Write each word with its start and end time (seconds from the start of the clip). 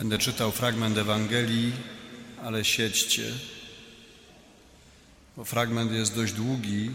Będę 0.00 0.18
czytał 0.18 0.52
fragment 0.52 0.98
Ewangelii, 0.98 1.72
ale 2.42 2.64
siedźcie, 2.64 3.32
bo 5.36 5.44
fragment 5.44 5.92
jest 5.92 6.14
dość 6.14 6.32
długi. 6.32 6.90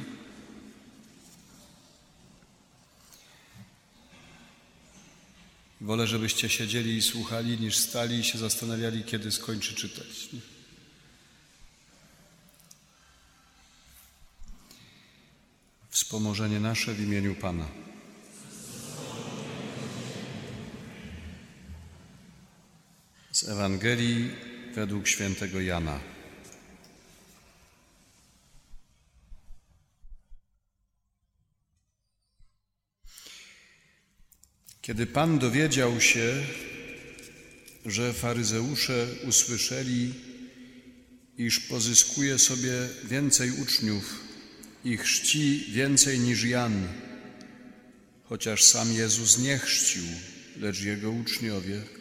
Wolę, 5.81 6.07
żebyście 6.07 6.49
siedzieli 6.49 6.97
i 6.97 7.01
słuchali, 7.01 7.59
niż 7.59 7.77
stali 7.77 8.19
i 8.19 8.23
się 8.23 8.37
zastanawiali, 8.37 9.03
kiedy 9.03 9.31
skończy 9.31 9.75
czytać. 9.75 10.29
Wspomożenie 15.89 16.59
nasze 16.59 16.93
w 16.93 17.01
imieniu 17.01 17.35
Pana. 17.35 17.84
Z 23.35 23.43
Ewangelii 23.43 24.31
według 24.75 25.07
świętego 25.07 25.61
Jana. 25.61 25.99
Kiedy 34.81 35.05
Pan 35.07 35.39
dowiedział 35.39 36.01
się, 36.01 36.43
że 37.85 38.13
faryzeusze 38.13 39.07
usłyszeli, 39.27 40.13
iż 41.37 41.59
pozyskuje 41.59 42.39
sobie 42.39 42.89
więcej 43.03 43.51
uczniów 43.51 44.19
i 44.83 44.97
chrzci 44.97 45.65
więcej 45.71 46.19
niż 46.19 46.43
Jan, 46.43 46.87
chociaż 48.23 48.63
sam 48.63 48.93
Jezus 48.93 49.37
nie 49.37 49.57
chrzcił, 49.57 50.03
lecz 50.59 50.81
jego 50.81 51.11
uczniowie, 51.11 51.94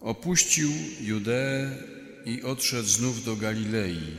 opuścił 0.00 0.70
Judeę 1.00 1.76
i 2.24 2.42
odszedł 2.42 2.88
znów 2.88 3.24
do 3.24 3.36
Galilei. 3.36 4.16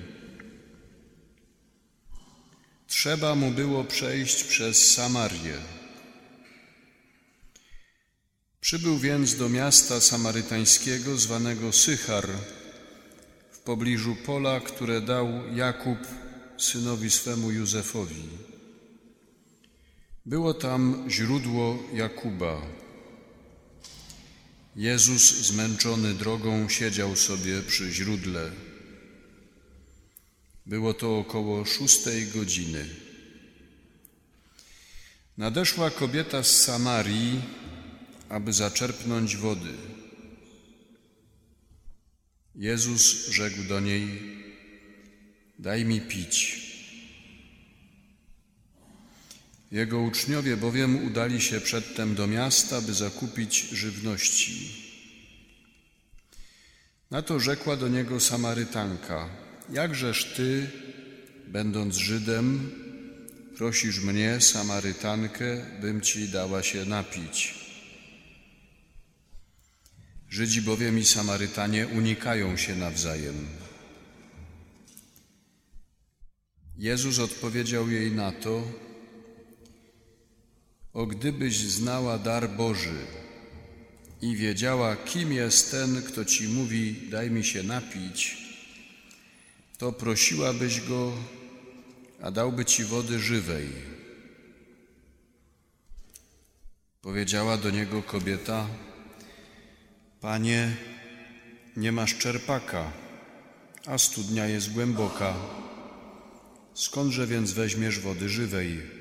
Trzeba 2.88 3.36
mu 3.36 3.52
było 3.52 3.84
przejść 3.84 4.44
przez 4.44 4.94
Samarię. 4.94 5.58
Przybył 8.62 8.98
więc 8.98 9.36
do 9.36 9.50
miasta 9.50 10.02
samarytańskiego 10.02 11.18
zwanego 11.18 11.72
Sychar, 11.72 12.28
w 13.52 13.60
pobliżu 13.60 14.16
pola, 14.26 14.60
które 14.60 15.02
dał 15.02 15.28
Jakub 15.56 15.98
synowi 16.58 17.12
swemu 17.12 17.52
Józefowi. 17.52 18.30
Było 20.26 20.54
tam 20.54 21.06
źródło 21.10 21.84
Jakuba. 21.94 22.62
Jezus, 24.76 25.22
zmęczony 25.22 26.14
drogą, 26.14 26.70
siedział 26.70 27.16
sobie 27.16 27.62
przy 27.62 27.92
źródle. 27.92 28.52
Było 30.66 30.94
to 30.94 31.18
około 31.18 31.66
szóstej 31.66 32.28
godziny. 32.28 32.86
Nadeszła 35.38 35.90
kobieta 35.90 36.44
z 36.44 36.62
Samarii, 36.62 37.42
aby 38.30 38.54
zaczerpnąć 38.54 39.36
wody. 39.38 39.74
Jezus 42.56 43.28
rzekł 43.28 43.64
do 43.64 43.80
niej: 43.80 44.22
Daj 45.60 45.86
mi 45.86 46.02
pić. 46.02 46.71
Jego 49.72 50.02
uczniowie 50.02 50.58
bowiem 50.58 51.06
udali 51.06 51.42
się 51.42 51.62
przedtem 51.62 52.16
do 52.16 52.28
miasta, 52.28 52.82
by 52.82 52.94
zakupić 52.94 53.60
żywności. 53.60 54.82
Na 57.12 57.22
to 57.22 57.40
rzekła 57.40 57.76
do 57.76 57.88
niego 57.88 58.20
Samarytanka: 58.20 59.30
Jakżeż 59.70 60.34
ty, 60.36 60.70
będąc 61.48 61.96
Żydem, 61.96 62.72
prosisz 63.58 64.00
mnie, 64.00 64.42
Samarytankę, 64.42 65.66
bym 65.82 66.02
ci 66.02 66.30
dała 66.30 66.64
się 66.64 66.86
napić? 66.86 67.56
Żydzi 70.30 70.62
bowiem 70.62 71.00
i 71.00 71.06
Samarytanie 71.06 71.88
unikają 71.88 72.58
się 72.58 72.76
nawzajem. 72.76 73.48
Jezus 76.78 77.20
odpowiedział 77.20 77.90
jej 77.90 78.12
na 78.12 78.32
to: 78.32 78.91
O 80.94 81.06
gdybyś 81.06 81.58
znała 81.58 82.18
dar 82.18 82.50
Boży 82.50 83.06
i 84.22 84.36
wiedziała, 84.36 84.96
kim 84.96 85.34
jest 85.34 85.72
ten, 85.72 86.02
kto 86.02 86.26
ci 86.26 86.48
mówi: 86.48 86.96
Daj 87.10 87.32
mi 87.32 87.44
się 87.44 87.64
napić, 87.64 88.38
to 89.78 89.92
prosiłabyś 89.92 90.82
go, 90.82 91.14
a 92.22 92.32
dałby 92.32 92.66
ci 92.66 92.84
wody 92.84 93.20
żywej. 93.20 93.68
Powiedziała 97.02 97.58
do 97.58 97.70
niego 97.70 98.04
kobieta: 98.04 98.68
Panie, 100.22 100.76
nie 101.78 101.92
masz 101.92 102.18
czerpaka, 102.18 102.92
a 103.86 103.98
studnia 103.98 104.48
jest 104.48 104.74
głęboka. 104.74 105.34
Skądże 106.74 107.28
więc 107.28 107.52
weźmiesz 107.52 108.00
wody 108.00 108.30
żywej? 108.30 109.01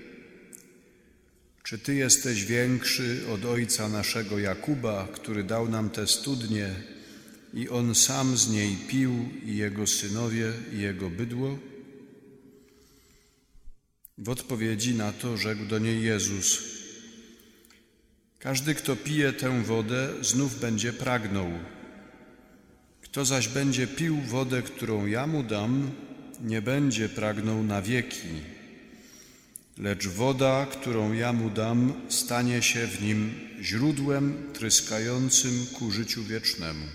Czy 1.62 1.78
Ty 1.78 1.94
jesteś 1.94 2.44
większy 2.44 3.20
od 3.34 3.44
ojca 3.44 3.88
naszego 3.88 4.38
Jakuba, 4.38 5.08
który 5.12 5.44
dał 5.44 5.68
nam 5.68 5.90
tę 5.90 6.06
studnię 6.06 6.74
i 7.54 7.68
on 7.68 7.94
sam 7.94 8.36
z 8.36 8.50
niej 8.50 8.76
pił 8.88 9.28
i 9.44 9.56
jego 9.56 9.86
synowie 9.86 10.52
i 10.72 10.80
jego 10.80 11.10
bydło? 11.10 11.58
W 14.18 14.28
odpowiedzi 14.28 14.94
na 14.94 15.12
to 15.12 15.36
rzekł 15.36 15.64
do 15.64 15.78
niej 15.78 16.02
Jezus: 16.02 16.62
Każdy, 18.38 18.74
kto 18.74 18.96
pije 18.96 19.32
tę 19.32 19.62
wodę, 19.62 20.08
znów 20.20 20.60
będzie 20.60 20.92
pragnął. 20.92 21.50
Kto 23.02 23.24
zaś 23.24 23.48
będzie 23.48 23.86
pił 23.86 24.20
wodę, 24.20 24.62
którą 24.62 25.06
ja 25.06 25.26
mu 25.26 25.42
dam, 25.42 25.90
nie 26.40 26.62
będzie 26.62 27.08
pragnął 27.08 27.62
na 27.62 27.82
wieki, 27.82 28.28
lecz 29.80 30.08
woda, 30.08 30.66
którą 30.66 31.12
ja 31.12 31.32
mu 31.32 31.50
dam, 31.50 31.92
stanie 32.08 32.62
się 32.62 32.86
w 32.86 33.02
nim 33.02 33.34
źródłem 33.62 34.52
tryskającym 34.52 35.66
ku 35.78 35.90
życiu 35.90 36.24
wiecznemu. 36.24 36.86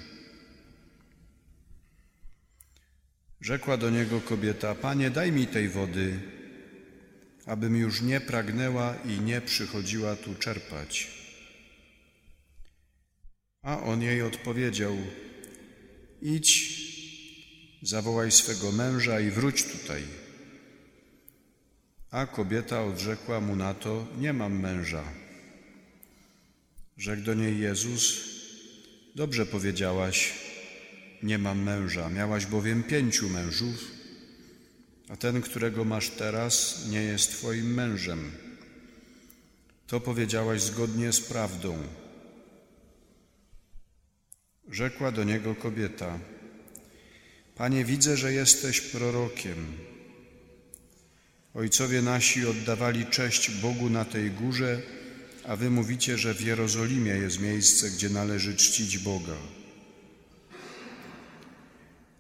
Rzekła 3.42 3.78
do 3.78 3.90
niego 3.90 4.22
kobieta: 4.22 4.76
Panie, 4.76 5.10
daj 5.10 5.32
mi 5.32 5.48
tej 5.48 5.70
wody, 5.70 6.20
abym 7.46 7.76
już 7.76 8.02
nie 8.02 8.22
pragnęła 8.22 8.96
i 9.06 9.20
nie 9.20 9.42
przychodziła 9.42 10.16
tu 10.16 10.36
czerpać. 10.36 11.08
A 13.62 13.82
on 13.82 14.02
jej 14.02 14.22
odpowiedział: 14.22 14.98
Idź, 16.22 16.82
zawołaj 17.82 18.32
swego 18.32 18.72
męża 18.72 19.20
i 19.20 19.32
wróć 19.32 19.64
tutaj. 19.64 20.04
A 22.12 22.26
kobieta 22.26 22.84
odrzekła 22.84 23.42
mu 23.42 23.56
na 23.56 23.74
to: 23.74 24.08
Nie 24.18 24.34
mam 24.34 24.60
męża. 24.60 25.04
Rzekł 26.98 27.22
do 27.22 27.34
niej 27.34 27.60
Jezus: 27.60 28.24
Dobrze 29.16 29.46
powiedziałaś, 29.46 30.34
nie 31.24 31.38
mam 31.38 31.64
męża. 31.64 32.10
Miałaś 32.10 32.46
bowiem 32.46 32.84
pięciu 32.84 33.30
mężów, 33.30 33.92
a 35.10 35.18
ten, 35.18 35.42
którego 35.42 35.86
masz 35.86 36.10
teraz, 36.10 36.86
nie 36.90 37.04
jest 37.04 37.32
Twoim 37.32 37.74
mężem. 37.74 38.32
To 39.88 40.00
powiedziałaś 40.00 40.62
zgodnie 40.62 41.14
z 41.14 41.22
prawdą. 41.22 41.78
Rzekła 44.72 45.12
do 45.12 45.24
niego 45.24 45.56
kobieta: 45.56 46.20
Panie, 47.56 47.86
widzę, 47.86 48.18
że 48.18 48.34
jesteś 48.34 48.82
prorokiem. 48.82 49.85
Ojcowie 51.56 52.02
nasi 52.02 52.46
oddawali 52.46 53.06
cześć 53.06 53.52
Bogu 53.52 53.90
na 53.90 54.06
tej 54.06 54.32
górze, 54.32 54.82
a 55.44 55.56
wy 55.56 55.70
mówicie, 55.70 56.18
że 56.18 56.34
w 56.34 56.42
Jerozolimie 56.42 57.12
jest 57.12 57.40
miejsce, 57.40 57.90
gdzie 57.90 58.10
należy 58.10 58.56
czcić 58.56 58.98
Boga. 58.98 59.36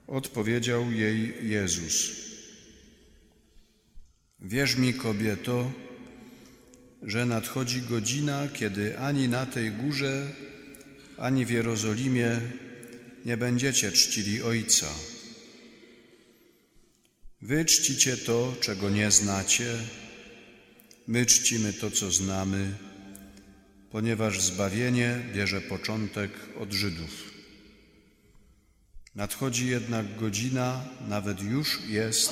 Odpowiedział 0.07 0.91
jej 0.91 1.49
Jezus: 1.49 2.11
Wierz 4.39 4.75
mi, 4.75 4.93
kobieto, 4.93 5.71
że 7.03 7.25
nadchodzi 7.25 7.81
godzina, 7.81 8.47
kiedy 8.53 8.99
ani 8.99 9.27
na 9.27 9.45
tej 9.45 9.71
górze, 9.71 10.31
ani 11.17 11.45
w 11.45 11.49
Jerozolimie 11.49 12.41
nie 13.25 13.37
będziecie 13.37 13.91
czcili 13.91 14.41
Ojca. 14.41 14.87
Wy 17.41 17.65
czcicie 17.65 18.17
to, 18.17 18.55
czego 18.61 18.89
nie 18.89 19.11
znacie, 19.11 19.77
my 21.07 21.25
czcimy 21.25 21.73
to, 21.73 21.91
co 21.91 22.11
znamy, 22.11 22.77
ponieważ 23.91 24.41
zbawienie 24.41 25.21
bierze 25.33 25.61
początek 25.61 26.31
od 26.59 26.73
Żydów. 26.73 27.33
Nadchodzi 29.15 29.67
jednak 29.67 30.15
godzina, 30.15 30.85
nawet 31.07 31.41
już 31.41 31.79
jest, 31.87 32.31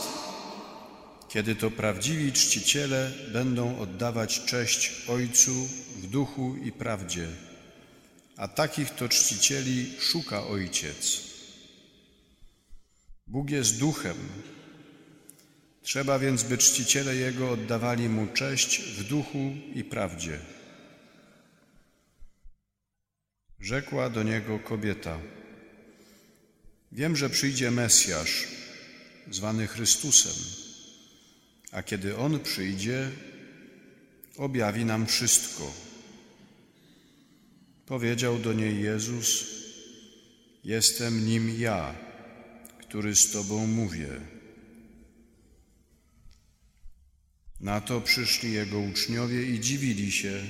kiedy 1.29 1.55
to 1.55 1.71
prawdziwi 1.71 2.31
czciciele 2.31 3.11
będą 3.33 3.79
oddawać 3.79 4.45
cześć 4.45 4.91
Ojcu 5.07 5.67
w 5.95 6.07
duchu 6.07 6.55
i 6.63 6.71
prawdzie, 6.71 7.27
a 8.37 8.47
takich 8.47 8.89
to 8.89 9.09
czcicieli 9.09 9.91
szuka 9.99 10.47
Ojciec. 10.47 11.21
Bóg 13.27 13.49
jest 13.49 13.79
duchem. 13.79 14.17
Trzeba 15.83 16.19
więc, 16.19 16.43
by 16.43 16.57
czciciele 16.57 17.15
Jego 17.15 17.51
oddawali 17.51 18.09
Mu 18.09 18.27
cześć 18.27 18.81
w 18.81 19.03
duchu 19.03 19.55
i 19.75 19.83
prawdzie. 19.83 20.39
Rzekła 23.59 24.09
do 24.09 24.23
niego 24.23 24.59
kobieta: 24.59 25.19
Wiem, 26.91 27.15
że 27.15 27.29
przyjdzie 27.29 27.71
Mesjasz, 27.71 28.47
zwany 29.31 29.67
Chrystusem, 29.67 30.33
a 31.71 31.83
kiedy 31.83 32.17
On 32.17 32.39
przyjdzie, 32.39 33.09
objawi 34.37 34.85
nam 34.85 35.05
wszystko. 35.07 35.73
Powiedział 37.85 38.39
do 38.39 38.53
niej 38.53 38.83
Jezus: 38.83 39.45
Jestem 40.63 41.25
nim 41.25 41.59
ja, 41.59 41.95
który 42.81 43.15
z 43.15 43.31
Tobą 43.31 43.67
mówię. 43.67 44.32
Na 47.63 47.81
to 47.81 48.01
przyszli 48.01 48.53
Jego 48.53 48.79
uczniowie 48.79 49.43
i 49.43 49.59
dziwili 49.59 50.11
się, 50.11 50.41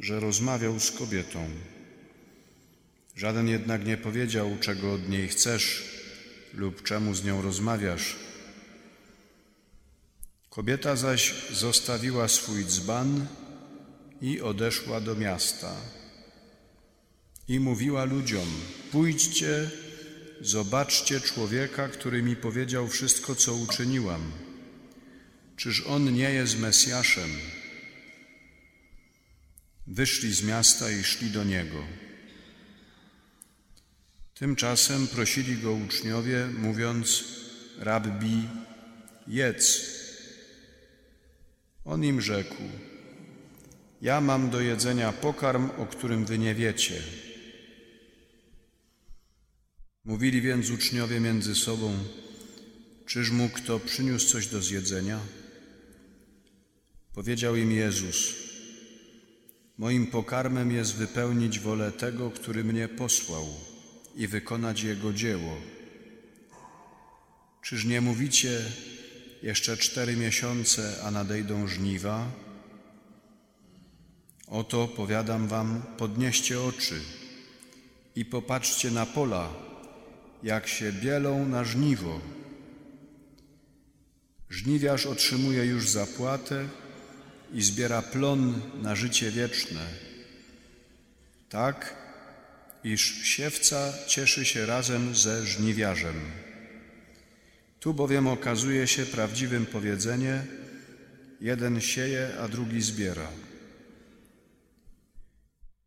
że 0.00 0.20
rozmawiał 0.20 0.80
z 0.80 0.90
kobietą. 0.90 1.50
Żaden 3.16 3.48
jednak 3.48 3.86
nie 3.86 3.96
powiedział, 3.96 4.56
czego 4.60 4.92
od 4.94 5.08
niej 5.08 5.28
chcesz 5.28 5.84
lub 6.54 6.82
czemu 6.82 7.14
z 7.14 7.24
nią 7.24 7.42
rozmawiasz. 7.42 8.16
Kobieta 10.50 10.96
zaś 10.96 11.34
zostawiła 11.52 12.28
swój 12.28 12.64
dzban 12.64 13.26
i 14.22 14.40
odeszła 14.40 15.00
do 15.00 15.14
miasta. 15.14 15.76
I 17.48 17.60
mówiła 17.60 18.04
ludziom: 18.04 18.48
Pójdźcie, 18.92 19.70
zobaczcie 20.40 21.20
człowieka, 21.20 21.88
który 21.88 22.22
mi 22.22 22.36
powiedział 22.36 22.88
wszystko, 22.88 23.34
co 23.34 23.54
uczyniłam. 23.54 24.45
Czyż 25.56 25.80
on 25.86 26.14
nie 26.14 26.30
jest 26.30 26.58
Mesjaszem? 26.58 27.30
Wyszli 29.86 30.34
z 30.34 30.42
miasta 30.42 30.90
i 30.90 31.04
szli 31.04 31.30
do 31.30 31.44
niego. 31.44 31.84
Tymczasem 34.34 35.06
prosili 35.06 35.56
go 35.56 35.72
uczniowie, 35.72 36.46
mówiąc: 36.58 37.24
Rabbi, 37.78 38.48
jedz. 39.26 39.96
On 41.84 42.04
im 42.04 42.20
rzekł: 42.20 42.62
Ja 44.02 44.20
mam 44.20 44.50
do 44.50 44.60
jedzenia 44.60 45.12
pokarm, 45.12 45.70
o 45.76 45.86
którym 45.86 46.24
wy 46.24 46.38
nie 46.38 46.54
wiecie. 46.54 47.02
Mówili 50.04 50.42
więc 50.42 50.70
uczniowie 50.70 51.20
między 51.20 51.54
sobą: 51.54 51.98
Czyż 53.06 53.30
mu 53.30 53.48
kto 53.48 53.80
przyniósł 53.80 54.28
coś 54.28 54.46
do 54.46 54.62
zjedzenia? 54.62 55.20
Powiedział 57.16 57.56
im 57.56 57.72
Jezus: 57.72 58.34
Moim 59.78 60.06
pokarmem 60.06 60.70
jest 60.70 60.94
wypełnić 60.94 61.60
wolę 61.60 61.92
tego, 61.92 62.30
który 62.30 62.64
mnie 62.64 62.88
posłał 62.88 63.46
i 64.16 64.26
wykonać 64.26 64.82
Jego 64.82 65.12
dzieło. 65.12 65.56
Czyż 67.62 67.84
nie 67.84 68.00
mówicie, 68.00 68.60
jeszcze 69.42 69.76
cztery 69.76 70.16
miesiące, 70.16 71.02
a 71.04 71.10
nadejdą 71.10 71.66
żniwa? 71.66 72.30
Oto 74.46 74.88
powiadam 74.88 75.48
wam, 75.48 75.82
podnieście 75.98 76.60
oczy 76.60 77.00
i 78.16 78.24
popatrzcie 78.24 78.90
na 78.90 79.06
pola, 79.06 79.54
jak 80.42 80.68
się 80.68 80.92
bielą 80.92 81.46
na 81.46 81.64
żniwo. 81.64 82.20
Żniwiarz 84.50 85.06
otrzymuje 85.06 85.64
już 85.64 85.88
zapłatę 85.88 86.68
i 87.52 87.62
zbiera 87.62 88.02
plon 88.02 88.60
na 88.82 88.96
życie 88.96 89.30
wieczne. 89.30 89.86
Tak, 91.48 91.96
iż 92.84 93.00
siewca 93.22 93.92
cieszy 94.06 94.44
się 94.44 94.66
razem 94.66 95.14
ze 95.14 95.46
żniwiarzem. 95.46 96.20
Tu 97.80 97.94
bowiem 97.94 98.26
okazuje 98.26 98.86
się 98.86 99.06
prawdziwym 99.06 99.66
powiedzenie: 99.66 100.44
jeden 101.40 101.80
sieje, 101.80 102.30
a 102.40 102.48
drugi 102.48 102.82
zbiera. 102.82 103.28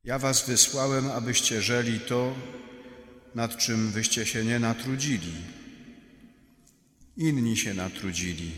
Ja 0.03 0.19
was 0.19 0.47
wysłałem, 0.47 1.11
abyście 1.11 1.61
żeli 1.61 1.99
to, 1.99 2.35
nad 3.35 3.57
czym 3.57 3.91
wyście 3.91 4.25
się 4.25 4.45
nie 4.45 4.59
natrudzili. 4.59 5.33
Inni 7.17 7.57
się 7.57 7.73
natrudzili, 7.73 8.51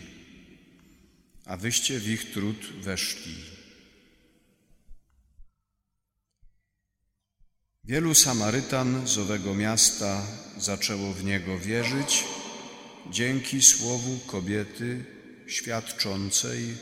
a 1.51 1.57
wyście 1.57 1.99
w 1.99 2.09
ich 2.09 2.31
trud 2.31 2.57
weszli. 2.81 3.35
Wielu 7.83 8.15
Samarytan 8.15 9.07
z 9.07 9.17
owego 9.17 9.55
miasta 9.55 10.27
zaczęło 10.57 11.13
w 11.13 11.23
niego 11.23 11.59
wierzyć 11.59 12.23
dzięki 13.09 13.61
słowu 13.61 14.19
kobiety 14.27 15.05
świadczącej: 15.47 16.77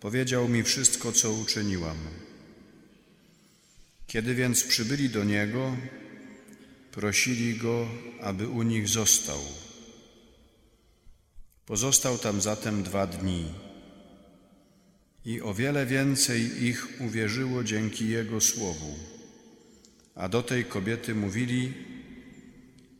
Powiedział 0.00 0.48
mi 0.48 0.62
wszystko, 0.62 1.12
co 1.12 1.32
uczyniłam. 1.32 1.98
Kiedy 4.06 4.34
więc 4.34 4.64
przybyli 4.64 5.10
do 5.10 5.24
niego, 5.24 5.76
prosili 6.92 7.56
go, 7.56 7.88
aby 8.20 8.48
u 8.48 8.62
nich 8.62 8.88
został. 8.88 9.40
Pozostał 11.66 12.18
tam 12.18 12.40
zatem 12.40 12.82
dwa 12.82 13.06
dni 13.06 13.69
i 15.24 15.40
o 15.40 15.54
wiele 15.54 15.86
więcej 15.86 16.64
ich 16.64 16.88
uwierzyło 17.00 17.64
dzięki 17.64 18.08
jego 18.08 18.40
słowu. 18.40 18.98
A 20.14 20.28
do 20.28 20.42
tej 20.42 20.64
kobiety 20.64 21.14
mówili: 21.14 21.72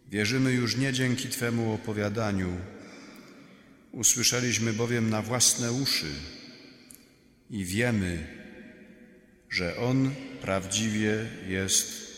Wierzymy 0.08 0.52
już 0.52 0.76
nie 0.76 0.92
dzięki 0.92 1.28
Twemu 1.28 1.72
opowiadaniu, 1.72 2.56
usłyszeliśmy 3.92 4.72
bowiem 4.72 5.10
na 5.10 5.22
własne 5.22 5.72
uszy 5.72 6.12
i 7.50 7.64
wiemy, 7.64 8.26
że 9.50 9.76
On 9.76 10.14
prawdziwie 10.40 11.30
jest 11.48 12.10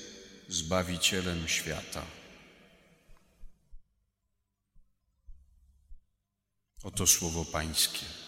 Zbawicielem 0.49 1.49
świata. 1.49 2.07
Oto 6.83 7.07
słowo 7.07 7.45
Pańskie. 7.45 8.22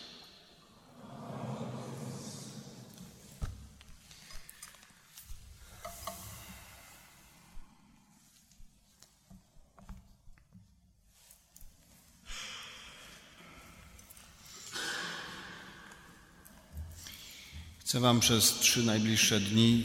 Chcę 17.94 18.00
Wam 18.00 18.20
przez 18.20 18.54
trzy 18.54 18.82
najbliższe 18.82 19.40
dni 19.40 19.84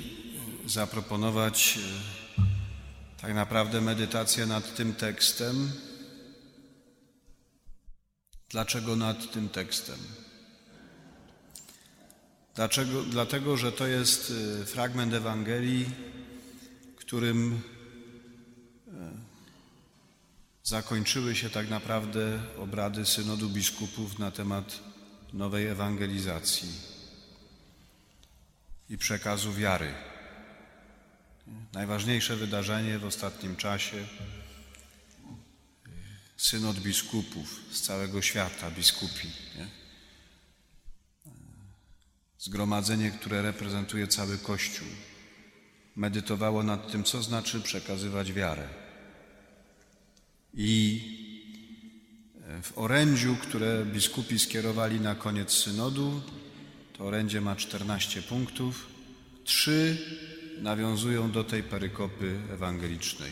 zaproponować 0.66 1.80
e, 2.38 2.42
tak 3.22 3.34
naprawdę 3.34 3.82
medytację 3.82 4.46
nad 4.46 4.75
tym 4.75 4.96
tekstem. 4.96 5.72
Dlaczego 8.50 8.96
nad 8.96 9.32
tym 9.32 9.50
tekstem? 9.50 9.96
Dlaczego? 12.56 13.04
Dlatego, 13.04 13.58
że 13.58 13.72
to 13.72 13.88
jest 13.88 14.34
e, 14.62 14.66
fragment 14.66 15.13
Ewangelii, 15.13 15.89
którym 16.96 17.62
e, 18.88 19.12
zakończyły 20.63 21.36
się 21.36 21.50
tak 21.50 21.70
naprawdę 21.70 22.39
obrady 22.58 23.06
synodu 23.06 23.50
biskupów 23.50 24.20
na 24.20 24.32
temat 24.32 24.80
nowej 25.34 25.68
ewangelizacji 25.68 26.99
i 28.89 28.98
przekazu 28.98 29.53
wiary. 29.53 29.93
Najważniejsze 31.74 32.36
wydarzenie 32.36 33.00
w 33.00 33.05
ostatnim 33.05 33.55
czasie 33.55 34.08
synod 36.38 36.79
biskupów 36.79 37.62
z 37.72 37.81
całego 37.81 38.22
świata, 38.22 38.72
biskupi. 38.72 39.27
Nie? 39.58 39.79
zgromadzenie, 42.39 43.12
które 43.12 43.41
reprezentuje 43.41 44.08
cały 44.08 44.38
Kościół, 44.38 44.88
medytowało 45.96 46.63
nad 46.63 46.91
tym, 46.91 47.03
co 47.03 47.24
znaczy 47.24 47.62
przekazywać 47.62 48.34
wiarę. 48.34 48.67
I 50.53 51.01
w 52.63 52.77
orędziu, 52.77 53.36
które 53.36 53.86
biskupi 53.86 54.39
skierowali 54.39 55.00
na 55.00 55.15
koniec 55.15 55.51
synodu, 55.51 56.22
to 57.00 57.06
orędzie 57.06 57.41
ma 57.41 57.56
14 57.56 58.22
punktów, 58.22 58.88
trzy 59.44 59.98
nawiązują 60.58 61.32
do 61.32 61.44
tej 61.44 61.63
perykopy 61.63 62.39
ewangelicznej. 62.51 63.32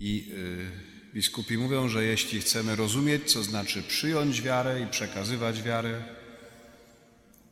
I 0.00 0.32
y, 0.32 1.14
biskupi 1.14 1.58
mówią, 1.58 1.88
że 1.88 2.04
jeśli 2.04 2.40
chcemy 2.40 2.76
rozumieć, 2.76 3.32
co 3.32 3.42
znaczy 3.42 3.82
przyjąć 3.82 4.42
wiarę 4.42 4.80
i 4.80 4.86
przekazywać 4.86 5.62
wiarę, 5.62 6.02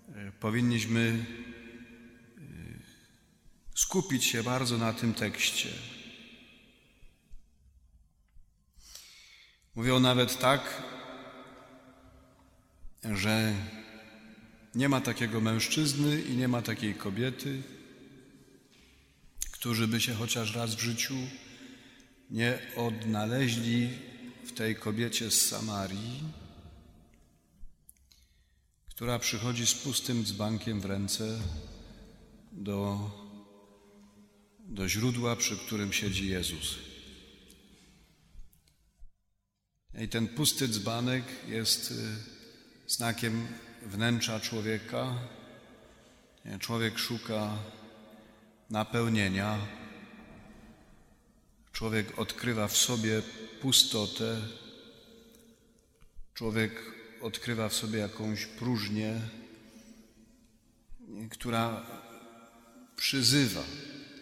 y, 0.08 0.32
powinniśmy 0.40 1.00
y, 1.00 1.24
skupić 3.74 4.24
się 4.24 4.42
bardzo 4.42 4.78
na 4.78 4.92
tym 4.92 5.14
tekście. 5.14 5.68
Mówią 9.74 10.00
nawet 10.00 10.38
tak, 10.38 10.82
że 13.04 13.54
nie 14.74 14.88
ma 14.88 15.00
takiego 15.00 15.40
mężczyzny 15.40 16.22
i 16.22 16.36
nie 16.36 16.48
ma 16.48 16.62
takiej 16.62 16.94
kobiety, 16.94 17.62
którzy 19.50 19.88
by 19.88 20.00
się 20.00 20.14
chociaż 20.14 20.54
raz 20.54 20.74
w 20.74 20.80
życiu 20.80 21.14
nie 22.30 22.58
odnaleźli 22.76 23.88
w 24.44 24.52
tej 24.52 24.76
kobiecie 24.76 25.30
z 25.30 25.48
Samarii, 25.48 26.20
która 28.88 29.18
przychodzi 29.18 29.66
z 29.66 29.74
pustym 29.74 30.24
dzbankiem 30.24 30.80
w 30.80 30.84
ręce 30.84 31.38
do, 32.52 33.10
do 34.58 34.88
źródła, 34.88 35.36
przy 35.36 35.56
którym 35.56 35.92
siedzi 35.92 36.28
Jezus. 36.28 36.78
I 40.00 40.08
ten 40.08 40.28
pusty 40.28 40.68
dzbanek 40.68 41.24
jest 41.48 41.90
y, 41.90 41.94
znakiem 42.86 43.46
wnętrza 43.86 44.40
człowieka. 44.40 45.14
Człowiek 46.58 46.98
szuka 46.98 47.58
napełnienia. 48.70 49.58
Człowiek 51.72 52.18
odkrywa 52.18 52.68
w 52.68 52.76
sobie 52.76 53.22
pustotę. 53.60 54.40
Człowiek 56.34 56.72
odkrywa 57.20 57.68
w 57.68 57.74
sobie 57.74 57.98
jakąś 57.98 58.46
próżnię, 58.46 59.20
która 61.30 61.86
przyzywa. 62.96 63.62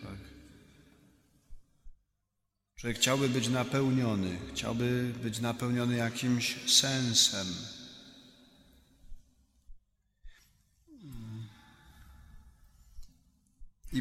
Tak? 0.02 0.18
Człowiek 2.76 2.96
chciałby 2.96 3.28
być 3.28 3.48
napełniony, 3.48 4.38
chciałby 4.52 5.14
być 5.22 5.40
napełniony 5.40 5.96
jakimś 5.96 6.72
sensem. 6.72 7.46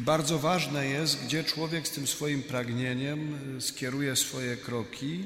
I 0.00 0.02
bardzo 0.02 0.38
ważne 0.38 0.86
jest, 0.86 1.24
gdzie 1.24 1.44
człowiek 1.44 1.88
z 1.88 1.90
tym 1.90 2.06
swoim 2.06 2.42
pragnieniem 2.42 3.34
y, 3.56 3.60
skieruje 3.60 4.16
swoje 4.16 4.56
kroki, 4.56 5.24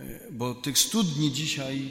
y, 0.00 0.20
bo 0.32 0.54
tych 0.54 0.78
studni 0.78 1.32
dzisiaj, 1.32 1.90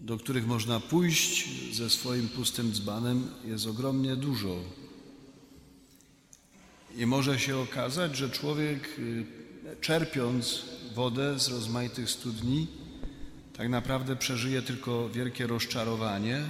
do 0.00 0.18
których 0.18 0.46
można 0.46 0.80
pójść 0.80 1.48
ze 1.74 1.90
swoim 1.90 2.28
pustym 2.28 2.72
dzbanem, 2.72 3.28
jest 3.44 3.66
ogromnie 3.66 4.16
dużo. 4.16 4.56
I 6.96 7.06
może 7.06 7.38
się 7.38 7.56
okazać, 7.56 8.16
że 8.16 8.30
człowiek, 8.30 8.98
y, 8.98 9.24
czerpiąc 9.80 10.64
wodę 10.94 11.38
z 11.38 11.48
rozmaitych 11.48 12.10
studni, 12.10 12.66
tak 13.56 13.68
naprawdę 13.68 14.16
przeżyje 14.16 14.62
tylko 14.62 15.08
wielkie 15.08 15.46
rozczarowanie 15.46 16.42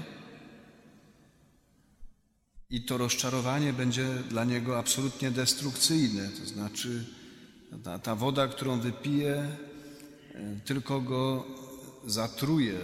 i 2.70 2.82
to 2.82 2.98
rozczarowanie 2.98 3.72
będzie 3.72 4.06
dla 4.28 4.44
niego 4.44 4.78
absolutnie 4.78 5.30
destrukcyjne. 5.30 6.28
To 6.28 6.46
znaczy, 6.46 7.04
ta, 7.84 7.98
ta 7.98 8.14
woda, 8.14 8.48
którą 8.48 8.80
wypije, 8.80 9.56
e, 10.34 10.60
tylko 10.64 11.00
go 11.00 11.46
zatruje. 12.06 12.78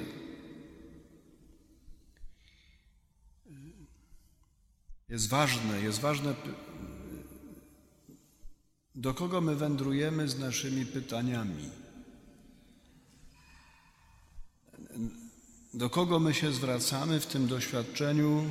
Jest 5.08 5.28
ważne, 5.28 5.80
jest 5.80 6.00
ważne, 6.00 6.34
do 8.94 9.14
kogo 9.14 9.40
my 9.40 9.56
wędrujemy 9.56 10.28
z 10.28 10.38
naszymi 10.38 10.86
pytaniami. 10.86 11.70
Do 15.74 15.90
kogo 15.90 16.18
my 16.18 16.34
się 16.34 16.52
zwracamy 16.52 17.20
w 17.20 17.26
tym 17.26 17.46
doświadczeniu 17.46 18.44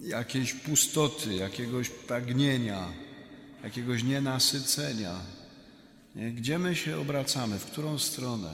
jakiejś 0.00 0.52
pustoty, 0.52 1.34
jakiegoś 1.34 1.88
pragnienia, 1.90 2.92
jakiegoś 3.64 4.02
nienasycenia. 4.02 5.20
Nie? 6.14 6.30
Gdzie 6.30 6.58
my 6.58 6.76
się 6.76 6.98
obracamy, 6.98 7.58
w 7.58 7.64
którą 7.64 7.98
stronę? 7.98 8.52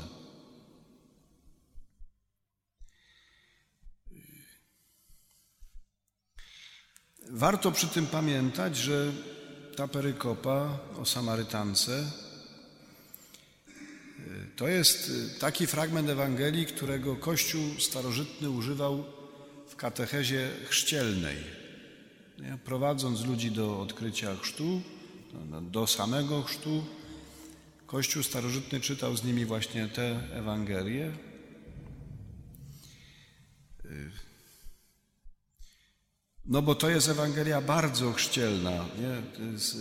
Warto 7.29 7.73
przy 7.73 7.89
tym 7.89 8.07
pamiętać, 8.07 8.77
że 8.77 9.13
ta 9.77 9.89
perykopa 9.89 10.79
o 10.99 11.07
Samarytance 11.07 12.05
y, 14.19 14.57
to 14.57 14.69
jest 14.69 15.13
taki 15.41 15.67
fragment 15.67 16.09
Ewangelii, 16.09 16.67
którego 16.67 17.17
Kościół 17.17 17.81
starożytny 17.81 18.51
używał 18.51 19.22
katechezie 19.83 20.51
chrzcielnej, 20.69 21.37
prowadząc 22.65 23.25
ludzi 23.25 23.51
do 23.51 23.81
odkrycia 23.81 24.37
chrztu, 24.37 24.83
do 25.63 25.87
samego 25.87 26.43
chrztu. 26.43 26.85
Kościół 27.87 28.23
starożytny 28.23 28.81
czytał 28.81 29.17
z 29.17 29.25
nimi 29.25 29.45
właśnie 29.45 29.89
te 29.89 30.35
Ewangelie. 30.35 31.13
No 36.45 36.63
bo 36.63 36.75
to 36.75 36.91
jest 36.91 37.09
Ewangelia 37.09 37.61
bardzo 37.61 38.13
chrzcielna. 38.13 38.71
Nie? 38.71 39.37
To 39.37 39.43
jest 39.43 39.75
y, 39.75 39.79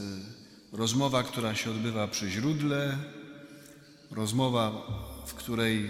rozmowa, 0.78 1.24
która 1.24 1.56
się 1.56 1.72
odbywa 1.72 2.08
przy 2.08 2.30
źródle, 2.30 2.98
rozmowa, 4.12 4.72
w 5.28 5.34
której 5.34 5.90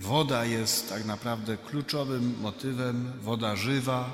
Woda 0.00 0.44
jest 0.44 0.88
tak 0.88 1.04
naprawdę 1.04 1.56
kluczowym 1.56 2.34
motywem, 2.40 3.12
woda 3.22 3.56
żywa, 3.56 4.12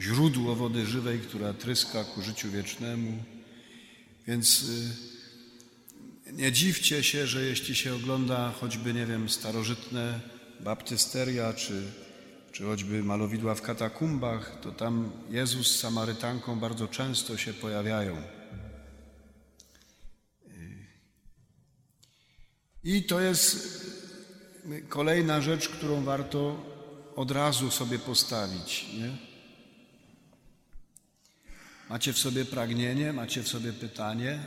źródło 0.00 0.56
wody 0.56 0.86
żywej, 0.86 1.20
która 1.20 1.52
tryska 1.52 2.04
ku 2.04 2.22
życiu 2.22 2.50
wiecznemu. 2.50 3.24
Więc 4.26 4.64
y, 6.26 6.32
nie 6.32 6.52
dziwcie 6.52 7.04
się, 7.04 7.26
że 7.26 7.42
jeśli 7.42 7.74
się 7.74 7.94
ogląda 7.94 8.52
choćby, 8.60 8.94
nie 8.94 9.06
wiem, 9.06 9.28
starożytne 9.28 10.20
baptysteria, 10.60 11.52
czy, 11.52 11.82
czy 12.52 12.64
choćby 12.64 13.02
malowidła 13.02 13.54
w 13.54 13.62
katakumbach, 13.62 14.58
to 14.62 14.72
tam 14.72 15.12
Jezus 15.30 15.70
z 15.70 15.80
Samarytanką 15.80 16.60
bardzo 16.60 16.88
często 16.88 17.36
się 17.36 17.54
pojawiają. 17.54 18.16
Y, 18.16 18.22
I 22.84 23.02
to 23.02 23.20
jest 23.20 23.99
kolejna 24.88 25.40
rzecz, 25.40 25.68
którą 25.68 26.04
warto 26.04 26.64
od 27.16 27.30
razu 27.30 27.70
sobie 27.70 27.98
postawić. 27.98 28.86
Nie? 28.94 29.16
Macie 31.88 32.12
w 32.12 32.18
sobie 32.18 32.44
pragnienie, 32.44 33.12
macie 33.12 33.42
w 33.42 33.48
sobie 33.48 33.72
pytanie. 33.72 34.38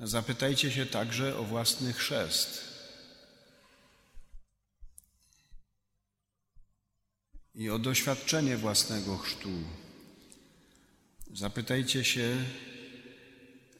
Zapytajcie 0.00 0.70
się 0.70 0.86
także 0.86 1.36
o 1.36 1.44
własny 1.44 1.92
chrzest. 1.92 2.74
I 7.54 7.70
o 7.70 7.78
doświadczenie 7.78 8.56
własnego 8.56 9.18
chrztu. 9.18 9.50
Zapytajcie 11.34 12.04
się, 12.04 12.44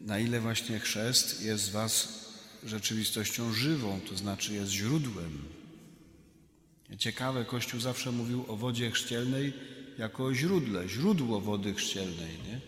na 0.01 0.19
ile 0.19 0.41
właśnie 0.41 0.81
chrzest 0.81 1.43
jest 1.43 1.71
Was 1.71 2.24
rzeczywistością 2.65 3.53
żywą, 3.53 4.01
to 4.09 4.17
znaczy 4.17 4.55
jest 4.55 4.73
źródłem. 4.73 5.43
Ciekawe, 6.99 7.45
Kościół 7.45 7.81
zawsze 7.81 8.13
mówił 8.13 8.45
o 8.49 8.57
wodzie 8.57 8.91
chrzcielnej 8.91 9.53
jako 9.99 10.25
o 10.25 10.35
źródle, 10.35 10.89
źródło 10.89 11.41
wody 11.41 11.75
chrzcielnej. 11.75 12.39
Nie? 12.47 12.61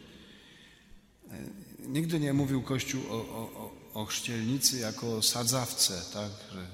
Nigdy 1.79 2.21
nie 2.21 2.33
mówił 2.33 2.63
Kościół 2.63 3.03
o, 3.11 3.15
o, 3.15 3.73
o 3.95 4.07
chrzcielnicy 4.07 4.79
jako 4.79 5.23
sadzawce, 5.23 6.03
tak, 6.13 6.31
że 6.53 6.67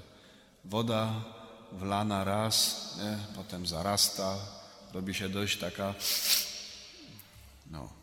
woda 0.64 1.24
wlana 1.72 2.24
raz, 2.24 2.86
nie? 2.98 3.18
potem 3.36 3.66
zarasta, 3.66 4.38
robi 4.92 5.14
się 5.14 5.28
dość 5.28 5.58
taka, 5.58 5.94
no. 7.70 8.01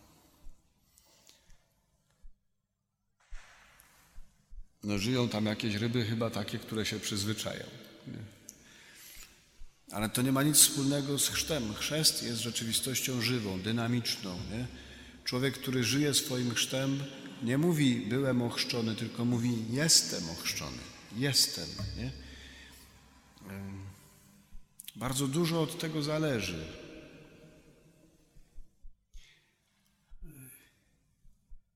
No 4.84 4.98
żyją 4.98 5.30
tam 5.30 5.46
jakieś 5.46 5.76
ryby 5.76 6.06
chyba 6.06 6.30
takie, 6.30 6.60
które 6.60 6.86
się 6.86 7.00
przyzwyczają. 7.00 7.64
Nie? 8.08 8.40
Ale 9.92 10.10
to 10.10 10.22
nie 10.22 10.32
ma 10.32 10.44
nic 10.44 10.58
wspólnego 10.58 11.20
z 11.20 11.30
chrztem. 11.30 11.74
Chrzest 11.74 12.24
jest 12.24 12.42
rzeczywistością 12.42 13.22
żywą, 13.22 13.62
dynamiczną. 13.62 14.40
Nie? 14.52 14.68
Człowiek, 15.24 15.54
który 15.54 15.84
żyje 15.84 16.14
swoim 16.14 16.54
chrztem, 16.54 17.04
nie 17.44 17.58
mówi 17.58 17.96
byłem 17.96 18.42
ochrzczony, 18.42 18.96
tylko 18.96 19.26
mówi 19.26 19.66
jestem 19.70 20.30
ochrzczony. 20.30 20.78
Jestem. 21.18 21.68
Nie? 21.98 22.12
Bardzo 24.96 25.28
dużo 25.28 25.62
od 25.62 25.80
tego 25.80 26.04
zależy. 26.04 26.66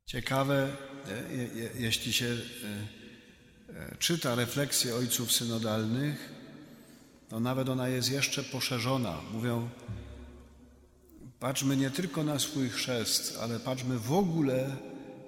Ciekawe, 0.06 0.78
jeśli 1.76 2.14
się 2.14 2.26
e, 2.26 2.38
e, 3.80 3.96
czyta 4.00 4.36
refleksję 4.36 4.96
ojców 4.96 5.32
synodalnych, 5.32 6.34
to 7.30 7.40
nawet 7.40 7.70
ona 7.70 7.88
jest 7.88 8.12
jeszcze 8.12 8.44
poszerzona. 8.44 9.22
Mówią, 9.32 9.70
patrzmy 11.40 11.78
nie 11.78 11.90
tylko 11.90 12.24
na 12.24 12.40
swój 12.40 12.70
chrzest, 12.70 13.38
ale 13.42 13.60
patrzmy 13.60 14.00
w 14.00 14.12
ogóle 14.12 14.78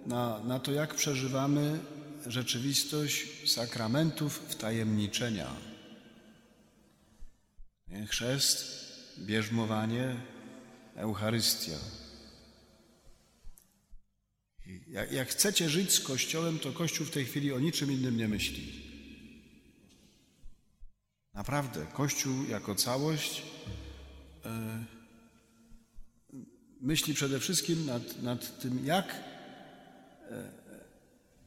na, 0.06 0.40
na 0.44 0.60
to, 0.60 0.72
jak 0.72 0.96
przeżywamy 0.96 1.80
rzeczywistość 2.28 3.52
sakramentów 3.52 4.42
wtajemniczenia. 4.50 5.48
Chrzest, 8.08 8.66
bierzmowanie, 9.20 10.16
Eucharystia. 10.96 12.05
Jak, 14.88 15.12
jak, 15.12 15.30
chcecie 15.30 15.70
żyć 15.70 15.92
z 15.92 16.00
Kościołem, 16.00 16.60
to 16.60 16.72
Kościół 16.72 17.08
w 17.08 17.12
tej 17.12 17.26
chwili 17.26 17.54
o 17.54 17.60
niczym 17.60 17.92
innym 17.92 18.18
nie 18.18 18.28
myśli. 18.28 18.86
Naprawdę, 21.34 21.86
Kościół 21.94 22.46
jako 22.50 22.76
całość 22.76 23.42
e, 24.46 24.84
myśli 26.82 27.14
przede 27.14 27.40
wszystkim 27.40 27.86
nad, 27.86 28.22
nad 28.22 28.60
tym, 28.60 28.86
jak 28.86 29.12
e, 29.12 30.52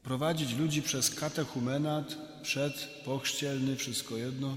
prowadzić 0.02 0.54
ludzi 0.54 0.82
przez 0.82 1.10
katechumenat, 1.10 2.16
przed, 2.42 2.88
pochrzcielny, 3.04 3.76
wszystko 3.76 4.16
jedno, 4.16 4.56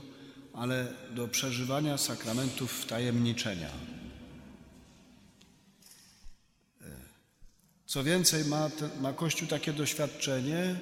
ale 0.54 0.94
do 1.16 1.28
przeżywania 1.28 1.98
sakramentów 1.98 2.72
wtajemniczenia. 2.72 3.70
Co 7.92 8.04
więcej, 8.04 8.46
ma, 8.46 8.70
ma 9.02 9.14
Kościół 9.14 9.48
takie 9.48 9.74
doświadczenie, 9.74 10.80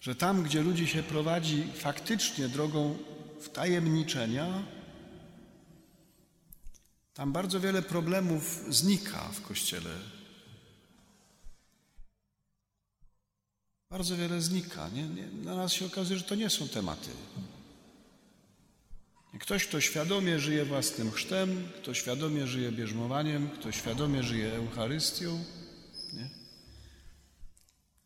że 0.00 0.14
tam, 0.14 0.42
gdzie 0.42 0.62
ludzi 0.62 0.86
się 0.86 1.02
prowadzi 1.02 1.66
faktycznie 1.74 2.48
drogą 2.48 2.98
wtajemniczenia, 3.40 4.62
tam 7.14 7.32
bardzo 7.32 7.60
wiele 7.60 7.82
problemów 7.82 8.64
znika 8.68 9.28
w 9.32 9.42
Kościele. 9.42 9.90
Bardzo 13.90 14.16
wiele 14.16 14.40
znika. 14.40 14.88
Nie, 14.88 15.08
nie, 15.08 15.26
na 15.26 15.54
nas 15.54 15.72
się 15.72 15.86
okazuje, 15.86 16.18
że 16.18 16.24
to 16.24 16.34
nie 16.34 16.50
są 16.50 16.68
tematy. 16.68 17.10
Ktoś, 19.38 19.66
kto 19.66 19.80
świadomie 19.80 20.38
żyje 20.38 20.64
własnym 20.64 21.10
chrztem, 21.10 21.68
kto 21.82 21.94
świadomie 21.94 22.46
żyje 22.46 22.72
bierzmowaniem, 22.72 23.48
kto 23.50 23.72
świadomie 23.72 24.22
żyje 24.22 24.52
Eucharystią, 24.52 25.44
nie, 26.12 26.30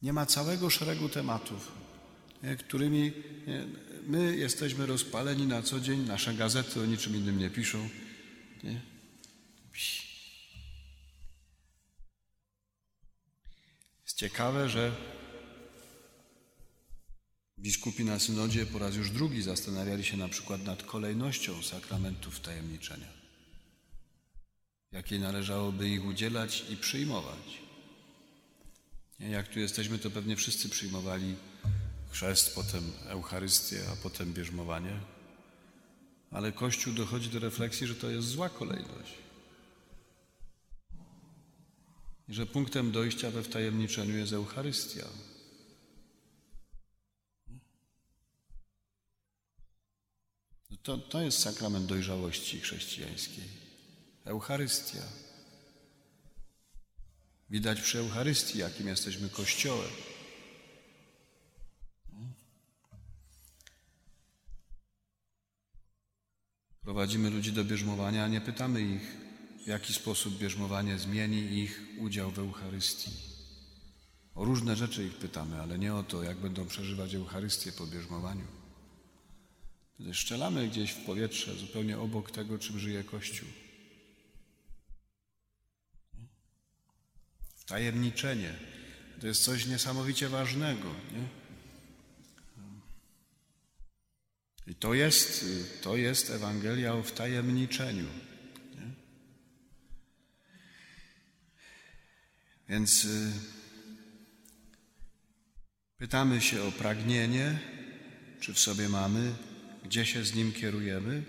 nie 0.03 0.13
ma 0.13 0.27
całego 0.27 0.71
szeregu 0.71 1.09
tematów, 1.09 1.73
nie, 2.43 2.57
którymi 2.57 3.13
nie, 3.47 3.67
my 4.07 4.37
jesteśmy 4.37 4.87
rozpaleni 4.87 5.47
na 5.47 5.63
co 5.63 5.81
dzień, 5.81 6.01
nasze 6.01 6.35
gazety 6.35 6.81
o 6.81 6.87
niczym 6.87 7.17
innym 7.17 7.39
nie 7.39 7.51
piszą. 7.51 7.89
Nie? 8.65 8.81
Jest 14.05 14.17
ciekawe, 14.17 14.69
że 14.69 14.93
Biskupi 17.65 18.05
na 18.05 18.19
synodzie 18.19 18.67
po 18.67 18.79
raz 18.79 18.97
już 18.97 19.11
drugi 19.11 19.43
zastanawiali 19.43 20.05
się 20.05 20.17
na 20.17 20.29
przykład 20.29 20.65
nad 20.65 20.83
kolejnością 20.83 21.63
sakramentów 21.63 22.41
tajemniczenia, 22.41 23.07
jakiej 24.93 25.21
należałoby 25.21 25.89
ich 25.89 26.05
udzielać 26.05 26.65
i 26.71 26.77
przyjmować. 26.77 27.59
Jak 29.19 29.49
tu 29.49 29.59
jesteśmy, 29.59 29.99
to 29.99 30.11
pewnie 30.11 30.37
wszyscy 30.37 30.69
przyjmowali 30.69 31.35
chrzest, 32.11 32.55
potem 32.55 32.93
Eucharystię, 33.07 33.81
a 33.93 33.97
potem 33.97 34.33
bierzmowanie, 34.33 35.01
ale 36.31 36.53
Kościół 36.53 36.95
dochodzi 36.95 37.29
do 37.29 37.39
refleksji, 37.39 37.87
że 37.87 37.95
to 37.95 38.11
jest 38.11 38.29
zła 38.29 38.49
kolejność. 38.49 39.15
I 42.29 42.35
że 42.35 42.47
punktem 42.47 42.93
dojścia 42.93 43.31
we 43.31 43.43
wtajemniczeniu 43.43 44.17
jest 44.17 44.33
Eucharystia. 44.33 45.05
To, 50.83 50.99
to 50.99 51.23
jest 51.23 51.39
sakrament 51.39 51.87
dojrzałości 51.87 52.61
chrześcijańskiej. 52.61 53.45
Eucharystia. 54.25 55.03
Widać 57.51 57.81
przy 57.81 57.99
Eucharystii, 57.99 58.59
jakim 58.59 58.89
jesteśmy 58.89 59.29
Kościołem. 59.29 59.91
Prowadzimy 66.83 67.31
ludzi 67.31 67.53
do 67.53 67.65
bierzmowania, 67.65 68.25
a 68.25 68.29
nie 68.29 68.41
pytamy 68.41 68.81
ich, 68.83 69.17
w 69.65 69.67
jaki 69.67 69.93
sposób 69.93 70.39
bierzmowanie 70.39 70.99
zmieni 70.99 71.59
ich 71.59 71.81
udział 71.99 72.31
w 72.31 72.39
Eucharystii. 72.39 73.11
O 74.35 74.45
różne 74.45 74.77
rzeczy 74.77 75.07
ich 75.07 75.15
pytamy, 75.15 75.61
ale 75.61 75.79
nie 75.79 75.95
o 75.95 76.03
to, 76.03 76.23
jak 76.23 76.37
będą 76.37 76.67
przeżywać 76.67 77.15
Eucharystię 77.15 77.73
po 77.73 77.87
bierzmowaniu. 77.87 78.64
Szczelamy 80.13 80.69
gdzieś 80.69 80.91
w 80.91 81.05
powietrze, 81.05 81.55
zupełnie 81.55 81.99
obok 81.99 82.31
tego, 82.31 82.59
czym 82.59 82.79
żyje 82.79 83.05
Kościół. 83.05 83.49
Tajemniczenie 87.67 88.55
to 89.21 89.27
jest 89.27 89.45
coś 89.45 89.67
niesamowicie 89.67 90.29
ważnego. 90.29 90.95
Nie? 91.13 91.29
I 94.67 94.75
to 94.75 94.95
jest, 94.95 95.45
to 95.83 95.97
jest 95.97 96.31
Ewangelia 96.31 96.95
o 96.95 97.03
wtajemniczeniu. 97.03 98.07
Nie? 98.75 98.91
Więc 102.69 103.05
y, 103.05 103.33
pytamy 105.99 106.41
się 106.41 106.63
o 106.63 106.73
pragnienie, 106.73 107.59
czy 108.41 108.55
w 108.55 108.59
sobie 108.59 108.89
mamy, 108.89 109.35
gdzie 109.85 110.07
się 110.07 110.25
z 110.25 110.35
nim 110.35 110.53
kierujemy, 110.53 111.23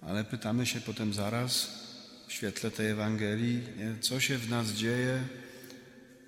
ale 0.00 0.24
pytamy 0.24 0.66
się 0.66 0.80
potem 0.80 1.14
zaraz 1.14 1.80
w 2.28 2.32
świetle 2.32 2.70
tej 2.70 2.86
Ewangelii, 2.86 3.62
co 4.00 4.20
się 4.20 4.38
w 4.38 4.50
nas 4.50 4.68
dzieje, 4.68 5.24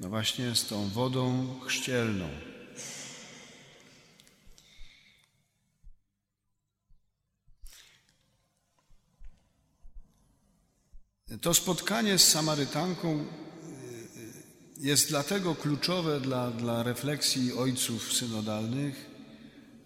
no 0.00 0.09
właśnie 0.09 0.55
z 0.55 0.66
tą 0.66 0.88
wodą 0.88 1.55
chrzcielną. 1.61 2.28
To 11.40 11.55
spotkanie 11.55 12.18
z 12.18 12.28
Samarytanką 12.28 13.20
y, 13.20 13.22
y, 13.22 13.26
jest 14.78 15.09
dlatego 15.09 15.55
kluczowe 15.55 16.20
dla, 16.20 16.50
dla 16.50 16.83
refleksji 16.83 17.52
ojców 17.52 18.12
synodalnych, 18.12 19.12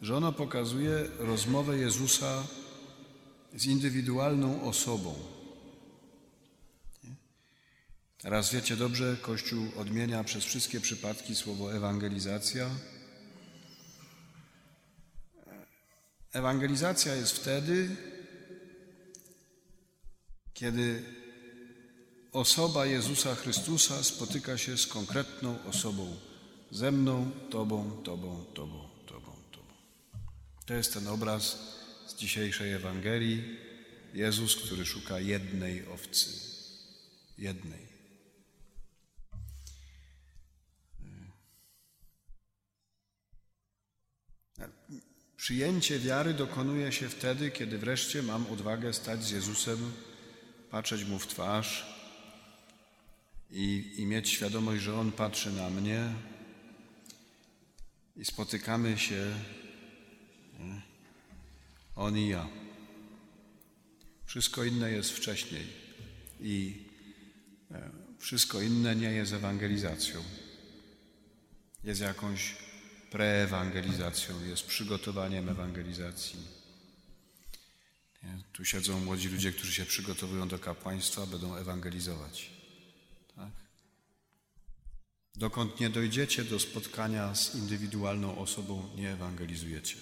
że 0.03 0.17
ono 0.17 0.33
pokazuje 0.33 1.09
rozmowę 1.19 1.79
Jezusa 1.79 2.47
z 3.55 3.67
indywidualną 3.67 4.63
osobą. 4.63 5.15
Teraz 8.19 8.53
wiecie 8.53 8.77
dobrze, 8.77 9.17
Kościół 9.23 9.67
odmienia 9.77 10.25
przez 10.25 10.45
wszystkie 10.45 10.81
przypadki 10.81 11.35
słowo 11.35 11.75
ewangelizacja. 11.75 12.71
Ewangelizacja 16.33 17.15
jest 17.15 17.33
wtedy, 17.33 17.97
kiedy 20.55 21.03
osoba 22.33 22.87
Jezusa 22.87 23.35
Chrystusa 23.35 24.03
spotyka 24.03 24.59
się 24.59 24.79
z 24.79 24.87
konkretną 24.87 25.65
osobą 25.65 26.17
Ze 26.71 26.93
mną, 26.93 27.31
Tobą, 27.51 28.03
Tobą, 28.05 28.45
Tobą. 28.55 28.96
To 30.67 30.75
jest 30.75 30.95
ten 30.95 31.09
obraz 31.09 31.59
z 32.07 32.15
dzisiejszej 32.15 32.73
Ewangelii. 32.73 33.59
Jezus, 34.15 34.57
który 34.57 34.87
szuka 34.87 35.21
jednej 35.21 35.89
owcy. 35.89 36.31
Jednej. 37.39 37.87
Przyjęcie 45.37 45.99
wiary 45.99 46.35
dokonuje 46.35 46.93
się 46.93 47.09
wtedy, 47.09 47.51
kiedy 47.51 47.79
wreszcie 47.79 48.23
mam 48.23 48.47
odwagę 48.47 48.93
stać 48.93 49.25
z 49.25 49.31
Jezusem, 49.31 49.93
patrzeć 50.71 51.05
Mu 51.05 51.19
w 51.19 51.27
twarz 51.27 51.97
i, 53.51 53.95
i 53.97 54.07
mieć 54.07 54.31
świadomość, 54.31 54.83
że 54.83 55.01
On 55.01 55.13
patrzy 55.13 55.53
na 55.53 55.71
mnie 55.71 56.13
i 58.17 58.25
spotykamy 58.25 58.99
się 58.99 59.35
On 61.97 62.19
i 62.19 62.29
ja. 62.29 62.49
Wszystko 64.27 64.65
inne 64.65 64.93
jest 64.93 65.11
wcześniej 65.11 65.67
i 66.41 66.85
e, 67.71 67.91
wszystko 68.19 68.63
inne 68.63 68.97
nie 68.97 69.11
jest 69.11 69.33
ewangelizacją. 69.33 70.23
Jest 71.85 72.01
jakąś 72.01 72.57
preewangelizacją, 73.11 74.45
jest 74.45 74.67
przygotowaniem 74.67 75.49
ewangelizacji. 75.49 76.39
Nie? 78.23 78.39
Tu 78.53 78.65
siedzą 78.65 79.01
młodzi 79.01 79.29
ludzie, 79.29 79.53
którzy 79.53 79.73
się 79.73 79.85
przygotowują 79.85 80.49
do 80.49 80.59
kapłaństwa, 80.59 81.27
będą 81.27 81.57
ewangelizować. 81.57 82.51
Tak? 83.37 83.51
Dokąd 85.37 85.81
nie 85.81 85.91
dojdziecie 85.91 86.45
do 86.45 86.59
spotkania 86.59 87.35
z 87.35 87.55
indywidualną 87.55 88.39
osobą, 88.39 88.89
nie 88.97 89.13
ewangelizujecie. 89.13 89.97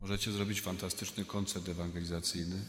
Możecie 0.00 0.32
zrobić 0.32 0.60
fantastyczny 0.60 1.24
koncert 1.24 1.68
ewangelizacyjny 1.68 2.64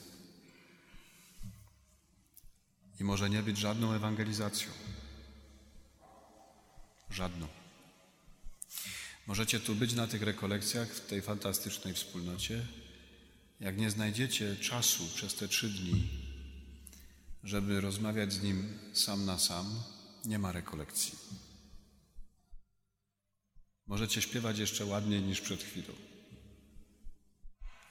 i 3.00 3.04
może 3.04 3.30
nie 3.30 3.44
być 3.44 3.58
żadną 3.58 3.94
ewangelizacją. 3.94 4.70
Żadną. 7.10 7.48
Możecie 9.28 9.60
tu 9.60 9.76
być 9.76 9.94
na 9.94 10.08
tych 10.08 10.22
rekolekcjach, 10.22 10.90
w 10.90 11.08
tej 11.08 11.22
fantastycznej 11.22 11.94
wspólnocie. 11.94 12.66
Jak 13.60 13.78
nie 13.78 13.92
znajdziecie 13.92 14.56
czasu 14.56 15.08
przez 15.16 15.36
te 15.36 15.48
trzy 15.48 15.70
dni, 15.70 16.08
żeby 17.44 17.82
rozmawiać 17.82 18.34
z 18.34 18.42
Nim 18.44 18.80
sam 18.94 19.26
na 19.26 19.40
sam, 19.40 19.84
nie 20.26 20.40
ma 20.40 20.52
rekolekcji. 20.52 21.18
Możecie 23.88 24.22
śpiewać 24.22 24.60
jeszcze 24.60 24.86
ładniej 24.86 25.22
niż 25.22 25.42
przed 25.42 25.64
chwilą. 25.64 26.11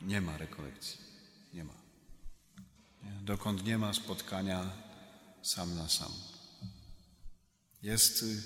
Nie 0.02 0.20
ma 0.20 0.38
rekolekcji. 0.38 0.98
Nie 1.54 1.64
ma. 1.64 1.72
Dokąd 3.22 3.64
nie 3.64 3.78
ma 3.78 3.94
spotkania 3.94 4.70
sam 5.42 5.76
na 5.76 5.88
sam. 5.88 6.12
Jest. 7.82 8.22
Y, 8.22 8.42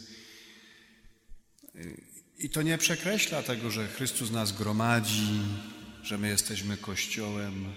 y, 1.75 2.03
I 2.39 2.51
to 2.51 2.63
nie 2.63 2.79
przekreśla 2.79 3.43
tego, 3.43 3.71
że 3.71 3.89
Chrystus 3.89 4.31
nas 4.31 4.53
gromadzi, 4.53 5.41
że 6.03 6.19
my 6.19 6.29
jesteśmy 6.29 6.77
Kościołem. 6.77 7.75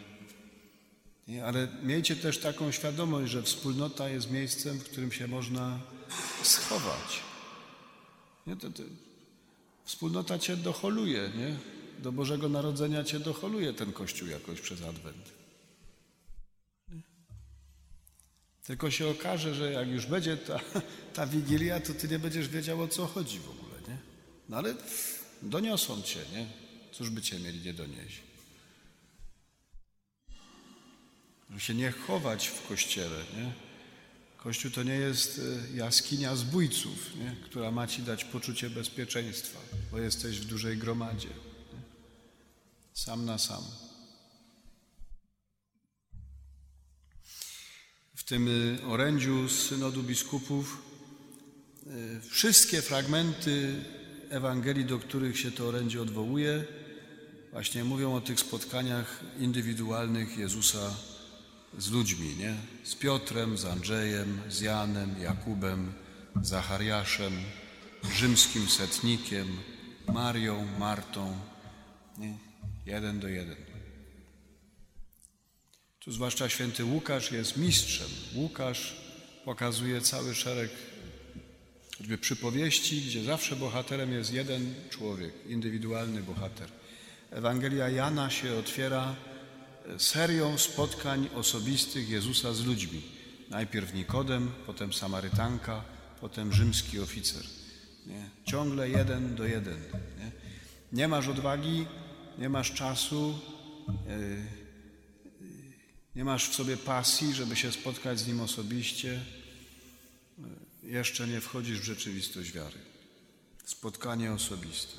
Ale 1.46 1.68
miejcie 1.84 2.16
też 2.16 2.40
taką 2.40 2.72
świadomość, 2.72 3.32
że 3.32 3.44
wspólnota 3.44 4.10
jest 4.10 4.32
miejscem, 4.32 4.80
w 4.80 4.84
którym 4.84 5.12
się 5.12 5.28
można 5.28 5.80
schować. 6.44 7.22
Nie? 8.48 8.56
To, 8.56 8.70
to, 8.70 8.84
wspólnota 9.84 10.40
cię 10.40 10.58
docholuje, 10.58 11.32
nie? 11.38 11.77
Do 11.99 12.12
Bożego 12.12 12.49
Narodzenia 12.49 13.03
Cię 13.03 13.19
docholuje 13.19 13.73
ten 13.73 13.93
Kościół 13.93 14.27
jakoś 14.27 14.62
przez 14.62 14.81
Adwent. 14.81 15.38
Tylko 18.63 18.91
się 18.91 19.07
okaże, 19.07 19.55
że 19.55 19.71
jak 19.71 19.88
już 19.88 20.05
będzie 20.05 20.38
ta, 20.38 20.60
ta 21.13 21.27
Wigilia, 21.27 21.79
to 21.79 21.93
Ty 21.93 22.07
nie 22.07 22.19
będziesz 22.19 22.47
wiedział, 22.47 22.81
o 22.81 22.88
co 22.88 23.05
chodzi 23.05 23.39
w 23.39 23.49
ogóle, 23.49 23.81
nie? 23.88 23.97
No 24.49 24.57
ale 24.57 24.75
doniosą 25.41 26.01
Cię, 26.01 26.19
nie? 26.33 26.47
Cóż 26.91 27.10
by 27.10 27.21
Cię 27.21 27.39
mieli 27.39 27.60
nie 27.60 27.73
donieść? 27.73 28.21
Żeby 31.49 31.60
się 31.60 31.73
nie 31.73 31.91
chować 31.91 32.47
w 32.47 32.67
Kościele, 32.67 33.23
nie? 33.38 33.51
Kościół 34.38 34.71
to 34.71 34.83
nie 34.83 34.95
jest 34.95 35.41
e, 35.73 35.77
jaskinia 35.77 36.36
zbójców, 36.36 37.15
nie? 37.15 37.36
która 37.43 37.71
ma 37.71 37.88
Ci 37.88 38.01
dać 38.01 38.23
poczucie 38.23 38.69
bezpieczeństwa, 38.69 39.60
bo 39.91 39.99
jesteś 39.99 40.39
w 40.39 40.45
dużej 40.45 40.77
gromadzie 40.77 41.29
sam 42.97 43.25
na 43.25 43.38
sam. 43.38 43.63
W 48.15 48.23
tym 48.23 48.47
y, 48.47 48.79
orędziu 48.88 49.49
z 49.49 49.69
synodu 49.69 50.03
biskupów 50.03 50.81
y, 51.88 52.21
wszystkie 52.21 52.81
fragmenty 52.81 53.86
Ewangelii, 54.29 54.86
do 54.86 54.99
których 54.99 55.39
się 55.39 55.51
to 55.51 55.67
orędzie 55.67 56.01
odwołuje, 56.01 56.65
właśnie 57.51 57.83
mówią 57.83 58.15
o 58.15 58.21
tych 58.21 58.39
spotkaniach 58.39 59.23
indywidualnych 59.39 60.38
Jezusa 60.38 60.93
z 61.77 61.91
ludźmi, 61.91 62.36
nie? 62.36 62.55
Z 62.83 62.95
Piotrem, 62.95 63.57
z 63.57 63.65
Andrzejem, 63.65 64.41
z 64.49 64.62
Janem, 64.62 65.21
Jakubem, 65.21 65.93
Zachariaszem, 66.41 67.33
rzymskim 68.13 68.69
setnikiem, 68.69 69.47
Marią, 70.07 70.67
Martą. 70.79 71.39
Nie? 72.17 72.46
Jeden 72.86 73.19
do 73.19 73.27
jeden. 73.27 73.56
Tu 75.99 76.12
zwłaszcza 76.12 76.49
święty 76.49 76.86
Łukasz 76.86 77.32
jest 77.32 77.58
mistrzem. 77.58 78.08
Łukasz 78.36 78.95
pokazuje 79.45 80.01
cały 80.01 80.36
szereg 80.36 80.71
choćby 81.97 82.17
przypowieści, 82.17 83.01
gdzie 83.01 83.23
zawsze 83.23 83.56
bohaterem 83.56 84.12
jest 84.12 84.34
jeden 84.34 84.73
człowiek, 84.89 85.34
indywidualny 85.47 86.23
bohater. 86.23 86.69
Ewangelia 87.32 87.89
Jana 87.89 88.30
się 88.30 88.53
otwiera 88.53 89.15
serią 89.97 90.58
spotkań 90.58 91.30
osobistych 91.36 92.10
Jezusa 92.10 92.53
z 92.53 92.65
ludźmi. 92.65 93.01
Najpierw 93.49 93.93
Nikodem, 93.93 94.51
potem 94.65 94.93
Samarytanka, 94.93 95.84
potem 96.21 96.53
rzymski 96.53 96.99
oficer. 96.99 97.43
Nie? 98.06 98.30
Ciągle 98.45 98.89
jeden 98.89 99.36
do 99.36 99.45
jeden. 99.45 99.80
Nie? 100.19 100.32
nie 100.93 101.08
masz 101.08 101.27
odwagi 101.27 101.86
nie 102.38 102.50
masz 102.50 102.73
czasu, 102.73 103.39
e, 104.08 104.17
nie 106.15 106.26
masz 106.26 106.50
w 106.50 106.56
sobie 106.56 106.78
pasji, 106.78 107.34
żeby 107.34 107.56
się 107.56 107.71
spotkać 107.71 108.19
z 108.19 108.28
Nim 108.28 108.41
osobiście, 108.41 109.21
e, 110.84 110.88
jeszcze 110.88 111.28
nie 111.28 111.41
wchodzisz 111.41 111.80
w 111.80 111.84
rzeczywistość 111.84 112.52
wiary. 112.52 112.80
Spotkanie 113.65 114.34
osobiste. 114.34 114.97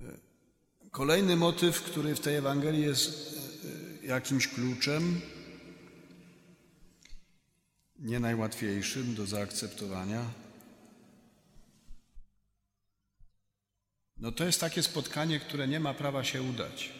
E, 0.00 0.04
kolejny 0.90 1.36
motyw, 1.36 1.82
który 1.82 2.14
w 2.14 2.20
tej 2.20 2.36
Ewangelii 2.36 2.82
jest 2.82 3.36
jakimś 4.02 4.48
kluczem, 4.48 5.20
nie 7.98 8.20
najłatwiejszym 8.20 9.14
do 9.14 9.26
zaakceptowania, 9.26 10.30
No 14.16 14.32
to 14.32 14.44
jest 14.44 14.60
takie 14.60 14.82
spotkanie, 14.82 15.40
które 15.40 15.68
nie 15.68 15.80
ma 15.80 15.94
prawa 15.94 16.24
się 16.24 16.42
udać. 16.42 16.92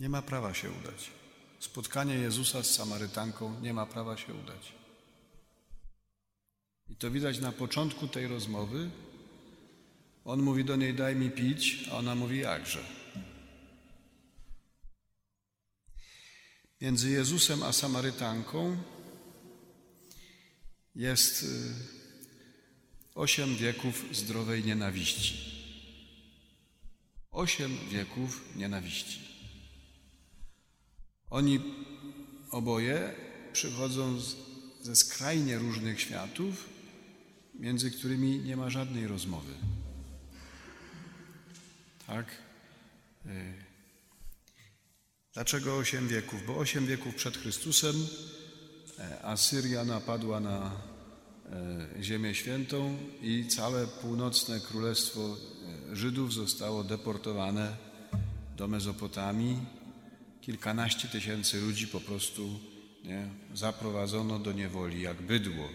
Nie 0.00 0.08
ma 0.08 0.22
prawa 0.22 0.54
się 0.54 0.70
udać. 0.70 1.10
Spotkanie 1.60 2.14
Jezusa 2.14 2.62
z 2.62 2.70
Samarytanką 2.70 3.60
nie 3.60 3.74
ma 3.74 3.86
prawa 3.86 4.16
się 4.16 4.34
udać. 4.34 4.72
I 6.88 6.96
to 6.96 7.10
widać 7.10 7.38
na 7.38 7.52
początku 7.52 8.08
tej 8.08 8.26
rozmowy. 8.26 8.90
On 10.24 10.42
mówi 10.42 10.64
do 10.64 10.76
niej: 10.76 10.94
Daj 10.94 11.16
mi 11.16 11.30
pić, 11.30 11.88
a 11.92 11.96
ona 11.96 12.14
mówi: 12.14 12.38
Jakże. 12.38 12.84
Między 16.80 17.10
Jezusem 17.10 17.62
a 17.62 17.72
Samarytanką 17.72 18.76
jest 20.94 21.42
y, 21.42 21.46
Osiem 23.14 23.56
wieków 23.56 24.04
zdrowej 24.12 24.64
nienawiści. 24.64 25.54
Osiem 27.30 27.78
wieków 27.90 28.56
nienawiści. 28.56 29.20
Oni 31.30 31.60
oboje 32.50 33.14
przychodzą 33.52 34.20
z, 34.20 34.36
ze 34.82 34.96
skrajnie 34.96 35.58
różnych 35.58 36.00
światów, 36.00 36.68
między 37.54 37.90
którymi 37.90 38.38
nie 38.38 38.56
ma 38.56 38.70
żadnej 38.70 39.06
rozmowy. 39.06 39.54
Tak? 42.06 42.26
Y, 43.26 43.54
dlaczego 45.32 45.76
osiem 45.76 46.08
wieków? 46.08 46.46
Bo 46.46 46.56
osiem 46.56 46.86
wieków 46.86 47.14
przed 47.14 47.36
Chrystusem 47.36 48.06
e, 48.98 49.24
Asyria 49.24 49.84
napadła 49.84 50.40
na 50.40 50.93
Ziemię 52.02 52.34
Świętą 52.34 52.96
i 53.22 53.46
całe 53.48 53.86
północne 53.86 54.60
królestwo 54.60 55.36
e, 55.92 55.96
Żydów 55.96 56.34
zostało 56.34 56.84
deportowane 56.84 57.76
do 58.56 58.68
Mezopotamii. 58.68 59.56
Kilkanaście 60.40 61.08
tysięcy 61.08 61.60
ludzi 61.60 61.86
po 61.86 62.00
prostu 62.00 62.60
nie, 63.04 63.28
zaprowadzono 63.54 64.38
do 64.38 64.52
niewoli 64.52 65.02
jak 65.02 65.22
bydło. 65.22 65.68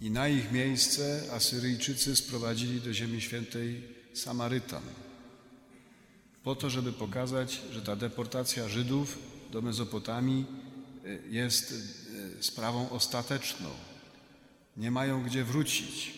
I 0.00 0.10
na 0.10 0.28
ich 0.28 0.52
miejsce 0.52 1.22
Asyryjczycy 1.32 2.16
sprowadzili 2.16 2.80
do 2.80 2.92
Ziemi 2.92 3.20
Świętej 3.20 3.82
Samarytan. 4.14 4.82
Po 6.42 6.54
to, 6.54 6.70
żeby 6.70 6.92
pokazać, 6.92 7.60
że 7.72 7.82
ta 7.82 7.96
deportacja 7.96 8.68
Żydów 8.68 9.18
do 9.52 9.62
Mezopotamii 9.62 10.46
y, 11.06 11.22
jest 11.30 11.74
sprawą 12.40 12.90
ostateczną. 12.90 13.70
Nie 14.76 14.90
mają 14.90 15.22
gdzie 15.24 15.44
wrócić. 15.44 16.14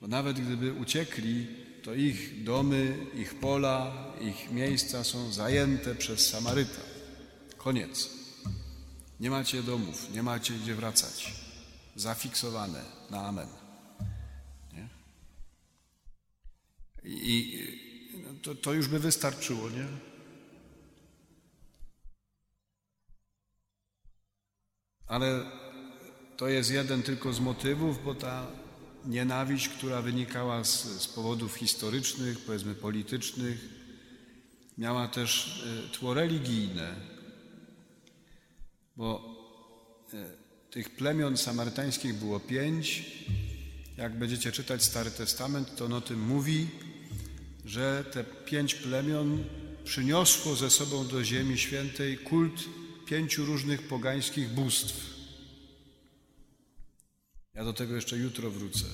Bo 0.00 0.06
nawet 0.06 0.40
gdyby 0.40 0.72
uciekli, 0.72 1.46
to 1.82 1.94
ich 1.94 2.44
domy, 2.44 2.96
ich 3.14 3.34
pola, 3.34 3.92
ich 4.20 4.50
miejsca 4.50 5.04
są 5.04 5.32
zajęte 5.32 5.94
przez 5.94 6.28
Samaryta. 6.28 6.80
Koniec. 7.56 8.10
Nie 9.20 9.30
macie 9.30 9.62
domów, 9.62 10.12
nie 10.12 10.22
macie 10.22 10.54
gdzie 10.54 10.74
wracać 10.74 11.44
zafiksowane 11.96 12.84
na 13.10 13.22
amen. 13.22 13.48
Nie? 14.72 14.88
I 17.04 17.58
no 18.24 18.30
to, 18.42 18.54
to 18.54 18.72
już 18.72 18.88
by 18.88 18.98
wystarczyło, 18.98 19.70
nie? 19.70 19.86
Ale 25.06 25.44
to 26.36 26.48
jest 26.48 26.70
jeden 26.70 27.02
tylko 27.02 27.32
z 27.32 27.40
motywów, 27.40 28.04
bo 28.04 28.14
ta 28.14 28.46
nienawiść, 29.04 29.68
która 29.68 30.02
wynikała 30.02 30.64
z, 30.64 30.84
z 30.84 31.08
powodów 31.08 31.54
historycznych, 31.54 32.38
powiedzmy 32.38 32.74
politycznych, 32.74 33.68
miała 34.78 35.08
też 35.08 35.62
e, 35.86 35.88
tło 35.88 36.14
religijne, 36.14 36.94
bo 38.96 39.34
e, 40.14 40.44
tych 40.70 40.90
plemion 40.90 41.36
samarytańskich 41.36 42.14
było 42.14 42.40
pięć. 42.40 43.04
Jak 43.96 44.18
będziecie 44.18 44.52
czytać 44.52 44.82
Stary 44.82 45.10
Testament, 45.10 45.76
to 45.76 45.84
on 45.84 45.92
o 45.92 46.00
tym 46.00 46.20
mówi, 46.20 46.68
że 47.64 48.04
te 48.12 48.24
pięć 48.24 48.74
plemion 48.74 49.44
przyniosło 49.84 50.56
ze 50.56 50.70
sobą 50.70 51.06
do 51.08 51.24
Ziemi 51.24 51.58
Świętej 51.58 52.18
kult 52.18 52.64
pięciu 53.04 53.44
różnych 53.44 53.82
pogańskich 53.82 54.48
bóstw. 54.48 55.14
Ja 57.54 57.64
do 57.64 57.72
tego 57.72 57.94
jeszcze 57.94 58.16
jutro 58.16 58.50
wrócę. 58.50 58.84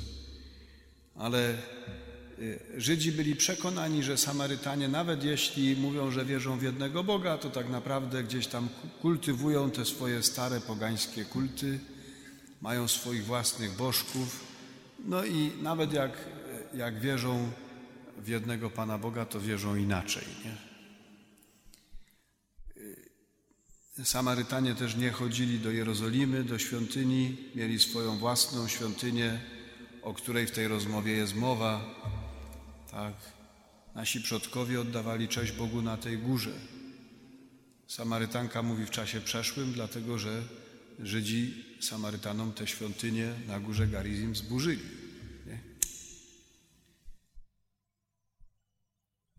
Ale 1.14 1.58
y, 2.38 2.58
Żydzi 2.76 3.12
byli 3.12 3.36
przekonani, 3.36 4.02
że 4.02 4.16
Samarytanie, 4.16 4.88
nawet 4.88 5.24
jeśli 5.24 5.76
mówią, 5.76 6.10
że 6.10 6.24
wierzą 6.24 6.58
w 6.58 6.62
jednego 6.62 7.04
Boga, 7.04 7.38
to 7.38 7.50
tak 7.50 7.68
naprawdę 7.68 8.24
gdzieś 8.24 8.46
tam 8.46 8.68
kultywują 9.02 9.70
te 9.70 9.84
swoje 9.84 10.22
stare 10.22 10.60
pogańskie 10.60 11.24
kulty, 11.24 11.78
mają 12.60 12.88
swoich 12.88 13.24
własnych 13.24 13.76
bożków. 13.76 14.44
No 15.04 15.24
i 15.24 15.52
nawet 15.62 15.92
jak, 15.92 16.12
jak 16.74 17.00
wierzą 17.00 17.52
w 18.18 18.28
jednego 18.28 18.70
Pana 18.70 18.98
Boga, 18.98 19.24
to 19.26 19.40
wierzą 19.40 19.76
inaczej. 19.76 20.24
Nie? 20.44 20.69
Samarytanie 24.04 24.74
też 24.74 24.96
nie 24.96 25.10
chodzili 25.10 25.58
do 25.58 25.70
Jerozolimy, 25.70 26.44
do 26.44 26.58
świątyni, 26.58 27.36
mieli 27.54 27.78
swoją 27.78 28.18
własną 28.18 28.68
świątynię, 28.68 29.40
o 30.02 30.14
której 30.14 30.46
w 30.46 30.50
tej 30.50 30.68
rozmowie 30.68 31.12
jest 31.12 31.34
mowa. 31.34 31.84
Tak, 32.90 33.14
nasi 33.94 34.20
przodkowie 34.20 34.80
oddawali 34.80 35.28
cześć 35.28 35.52
Bogu 35.52 35.82
na 35.82 35.96
tej 35.96 36.18
górze. 36.18 36.52
Samarytanka 37.86 38.62
mówi 38.62 38.86
w 38.86 38.90
czasie 38.90 39.20
przeszłym, 39.20 39.72
dlatego 39.72 40.18
że 40.18 40.42
Żydzi 40.98 41.64
Samarytanom 41.80 42.52
te 42.52 42.66
świątynie 42.66 43.34
na 43.46 43.60
górze 43.60 43.86
Garizim 43.86 44.36
zburzyli. 44.36 44.82
Nie? 45.46 45.58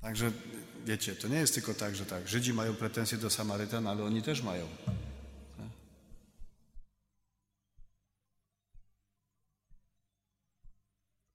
Także 0.02 0.32
wiecie, 0.86 1.16
to 1.16 1.28
nie 1.28 1.38
jest 1.38 1.54
tylko 1.54 1.74
tak, 1.74 1.96
że 1.96 2.06
tak, 2.06 2.28
Żydzi 2.28 2.54
mają 2.54 2.76
pretensje 2.76 3.18
do 3.18 3.30
Samarytan, 3.30 3.88
ale 3.88 4.04
oni 4.04 4.22
też 4.22 4.42
mają. 4.42 4.68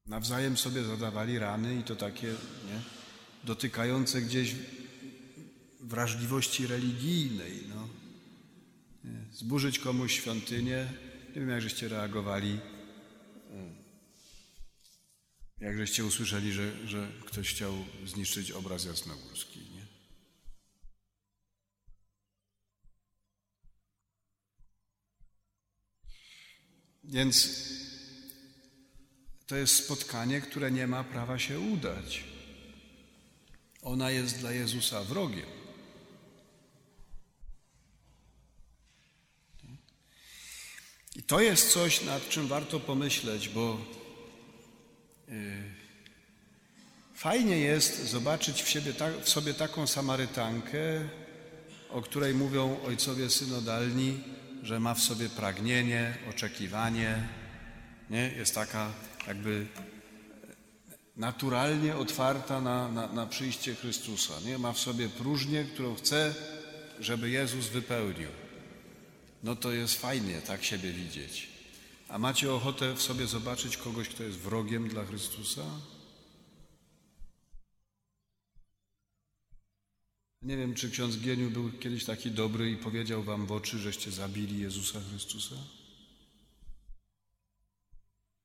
Nawzajem 0.06 0.56
sobie 0.56 0.84
zadawali 0.84 1.38
rany 1.38 1.80
i 1.80 1.82
to 1.82 1.96
takie 1.96 2.26
nie, 2.66 2.80
dotykające 3.44 4.22
gdzieś 4.22 4.54
wrażliwości 5.80 6.66
religijnej. 6.66 7.64
No. 7.68 7.88
Zburzyć 9.32 9.78
komuś 9.78 10.14
świątynię, 10.14 10.88
nie 11.28 11.40
wiem 11.40 11.48
jak 11.48 11.62
żeście 11.62 11.88
reagowali, 11.88 12.58
jak 15.60 15.76
żeście 15.76 16.04
usłyszeli, 16.04 16.52
że, 16.52 16.88
że 16.88 17.12
ktoś 17.26 17.50
chciał 17.50 17.84
zniszczyć 18.06 18.50
obraz 18.50 18.84
jasnogórski. 18.84 19.60
Nie? 19.60 19.86
Więc 27.04 27.50
to 29.46 29.56
jest 29.56 29.84
spotkanie, 29.84 30.40
które 30.40 30.70
nie 30.70 30.86
ma 30.86 31.04
prawa 31.04 31.38
się 31.38 31.60
udać. 31.60 32.24
Ona 33.82 34.10
jest 34.10 34.38
dla 34.38 34.52
Jezusa 34.52 35.04
wrogiem. 35.04 35.46
I 41.16 41.22
to 41.22 41.40
jest 41.40 41.72
coś, 41.72 42.02
nad 42.02 42.28
czym 42.28 42.48
warto 42.48 42.80
pomyśleć, 42.80 43.48
bo 43.48 43.95
fajnie 47.14 47.58
jest 47.58 48.10
zobaczyć 48.10 48.62
w, 48.62 48.68
siebie, 48.68 48.92
w 49.22 49.28
sobie 49.28 49.54
taką 49.54 49.86
Samarytankę, 49.86 50.78
o 51.90 52.02
której 52.02 52.34
mówią 52.34 52.80
ojcowie 52.86 53.30
synodalni, 53.30 54.24
że 54.62 54.80
ma 54.80 54.94
w 54.94 55.02
sobie 55.02 55.28
pragnienie, 55.28 56.14
oczekiwanie, 56.30 57.28
nie? 58.10 58.32
jest 58.36 58.54
taka 58.54 58.90
jakby 59.26 59.66
naturalnie 61.16 61.96
otwarta 61.96 62.60
na, 62.60 62.88
na, 62.88 63.06
na 63.06 63.26
przyjście 63.26 63.74
Chrystusa. 63.74 64.34
Nie? 64.44 64.58
Ma 64.58 64.72
w 64.72 64.78
sobie 64.78 65.08
próżnię, 65.08 65.64
którą 65.64 65.94
chce, 65.94 66.34
żeby 67.00 67.30
Jezus 67.30 67.66
wypełnił 67.66 68.28
no 69.46 69.56
to 69.56 69.72
jest 69.72 70.00
fajnie 70.00 70.40
tak 70.42 70.64
siebie 70.64 70.92
widzieć. 70.92 71.48
A 72.08 72.18
macie 72.18 72.52
ochotę 72.52 72.94
w 72.94 73.02
sobie 73.02 73.26
zobaczyć 73.26 73.76
kogoś, 73.76 74.08
kto 74.08 74.22
jest 74.22 74.38
wrogiem 74.38 74.88
dla 74.88 75.04
Chrystusa? 75.04 75.64
Nie 80.42 80.56
wiem, 80.56 80.74
czy 80.74 80.90
ksiądz 80.90 81.16
Gieniu 81.16 81.50
był 81.50 81.72
kiedyś 81.72 82.04
taki 82.04 82.30
dobry 82.30 82.70
i 82.70 82.76
powiedział 82.76 83.22
wam 83.22 83.46
w 83.46 83.52
oczy, 83.52 83.78
żeście 83.78 84.10
zabili 84.10 84.60
Jezusa 84.60 85.00
Chrystusa? 85.00 85.56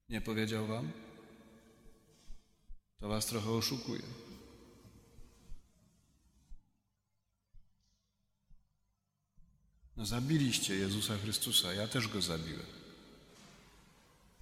Nie 0.10 0.22
powiedział 0.22 0.68
wam? 0.68 0.92
To 3.00 3.08
was 3.08 3.26
trochę 3.26 3.52
oszukuje. 3.52 4.02
No 9.98 10.06
zabiliście 10.06 10.76
Jezusa 10.76 11.18
Chrystusa, 11.18 11.74
ja 11.74 11.88
też 11.88 12.08
go 12.08 12.22
zabiłem. 12.22 12.81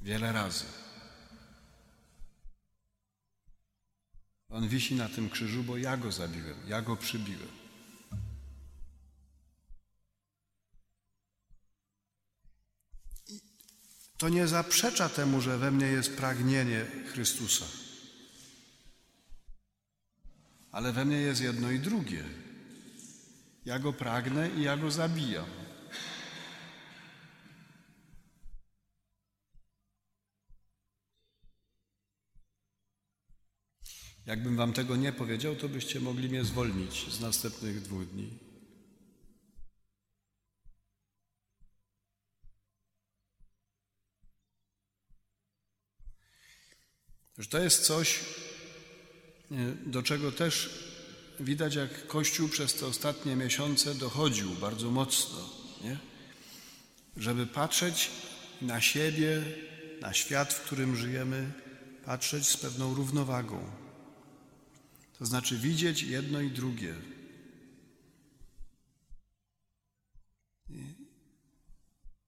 Wiele 0.02 0.32
razy. 0.32 0.66
On 4.50 4.68
wisi 4.68 4.96
na 4.96 5.10
tym 5.10 5.30
krzyżu, 5.30 5.64
bo 5.64 5.78
ja 5.78 5.98
go 5.98 6.12
zabiłem, 6.12 6.58
ja 6.68 6.82
go 6.82 6.96
przybiłem. 6.96 7.48
I 13.28 13.42
to 14.18 14.30
nie 14.30 14.48
zaprzecza 14.48 15.10
temu, 15.10 15.42
że 15.42 15.58
we 15.58 15.72
mnie 15.72 15.88
jest 15.88 16.18
pragnienie 16.18 16.86
Chrystusa. 17.12 17.66
Ale 20.72 20.94
we 20.94 21.06
mnie 21.06 21.18
jest 21.18 21.42
jedno 21.42 21.72
i 21.72 21.80
drugie. 21.80 22.24
Ja 23.66 23.80
go 23.80 23.94
pragnę 23.94 24.50
i 24.50 24.62
ja 24.62 24.78
go 24.78 24.92
zabijam. 24.92 25.69
Jakbym 34.30 34.56
wam 34.56 34.74
tego 34.74 34.96
nie 34.96 35.14
powiedział, 35.14 35.56
to 35.56 35.70
byście 35.70 36.00
mogli 36.00 36.30
mnie 36.30 36.44
zwolnić 36.44 37.14
z 37.14 37.20
następnych 37.20 37.82
dwóch 37.82 38.06
dni. 38.06 38.30
Że 47.38 47.50
to 47.50 47.60
jest 47.60 47.86
coś, 47.86 48.20
e, 49.52 49.56
do 49.86 50.04
czego 50.04 50.32
też 50.32 50.84
widać, 51.40 51.76
jak 51.76 52.08
Kościół 52.08 52.50
przez 52.50 52.74
te 52.74 52.86
ostatnie 52.86 53.36
miesiące 53.36 53.96
dochodził 53.96 54.50
bardzo 54.50 54.92
mocno, 54.92 55.50
nie? 55.84 55.98
żeby 57.18 57.48
patrzeć 57.48 58.12
na 58.62 58.82
siebie, 58.82 59.44
na 60.02 60.14
świat, 60.14 60.54
w 60.54 60.62
którym 60.62 60.96
żyjemy, 60.96 61.52
patrzeć 62.06 62.48
z 62.48 62.58
pewną 62.58 62.94
równowagą. 62.94 63.89
To 65.20 65.26
znaczy 65.26 65.58
widzieć 65.58 66.02
jedno 66.04 66.42
i 66.42 66.52
drugie. 66.52 66.96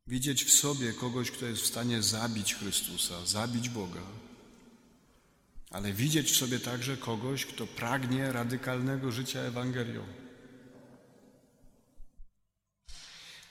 Widzieć 0.08 0.44
w 0.44 0.52
sobie 0.52 0.94
kogoś, 0.94 1.32
kto 1.32 1.46
jest 1.46 1.62
w 1.62 1.68
stanie 1.68 2.04
zabić 2.04 2.56
Chrystusa, 2.56 3.26
zabić 3.26 3.70
Boga, 3.70 4.02
ale 5.70 5.94
widzieć 5.94 6.32
w 6.32 6.36
sobie 6.36 6.60
także 6.60 6.98
kogoś, 6.98 7.46
kto 7.46 7.68
pragnie 7.68 8.32
radykalnego 8.32 9.12
życia 9.12 9.40
Ewangelią. 9.40 10.04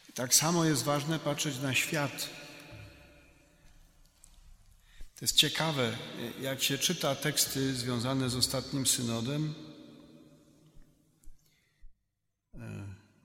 I 0.09 0.13
tak 0.13 0.35
samo 0.35 0.65
jest 0.65 0.83
ważne 0.83 1.19
patrzeć 1.19 1.59
na 1.59 1.75
świat. 1.75 2.40
To 5.21 5.25
jest 5.25 5.37
ciekawe, 5.37 5.97
jak 6.41 6.63
się 6.63 6.79
czyta 6.79 7.15
teksty 7.15 7.75
związane 7.75 8.31
z 8.31 8.37
ostatnim 8.37 8.87
synodem. 8.87 9.55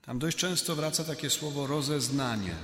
Tam 0.02 0.18
dość 0.18 0.36
często 0.36 0.76
wraca 0.76 1.04
takie 1.04 1.30
słowo 1.30 1.66
rozeznanie. 1.66 2.54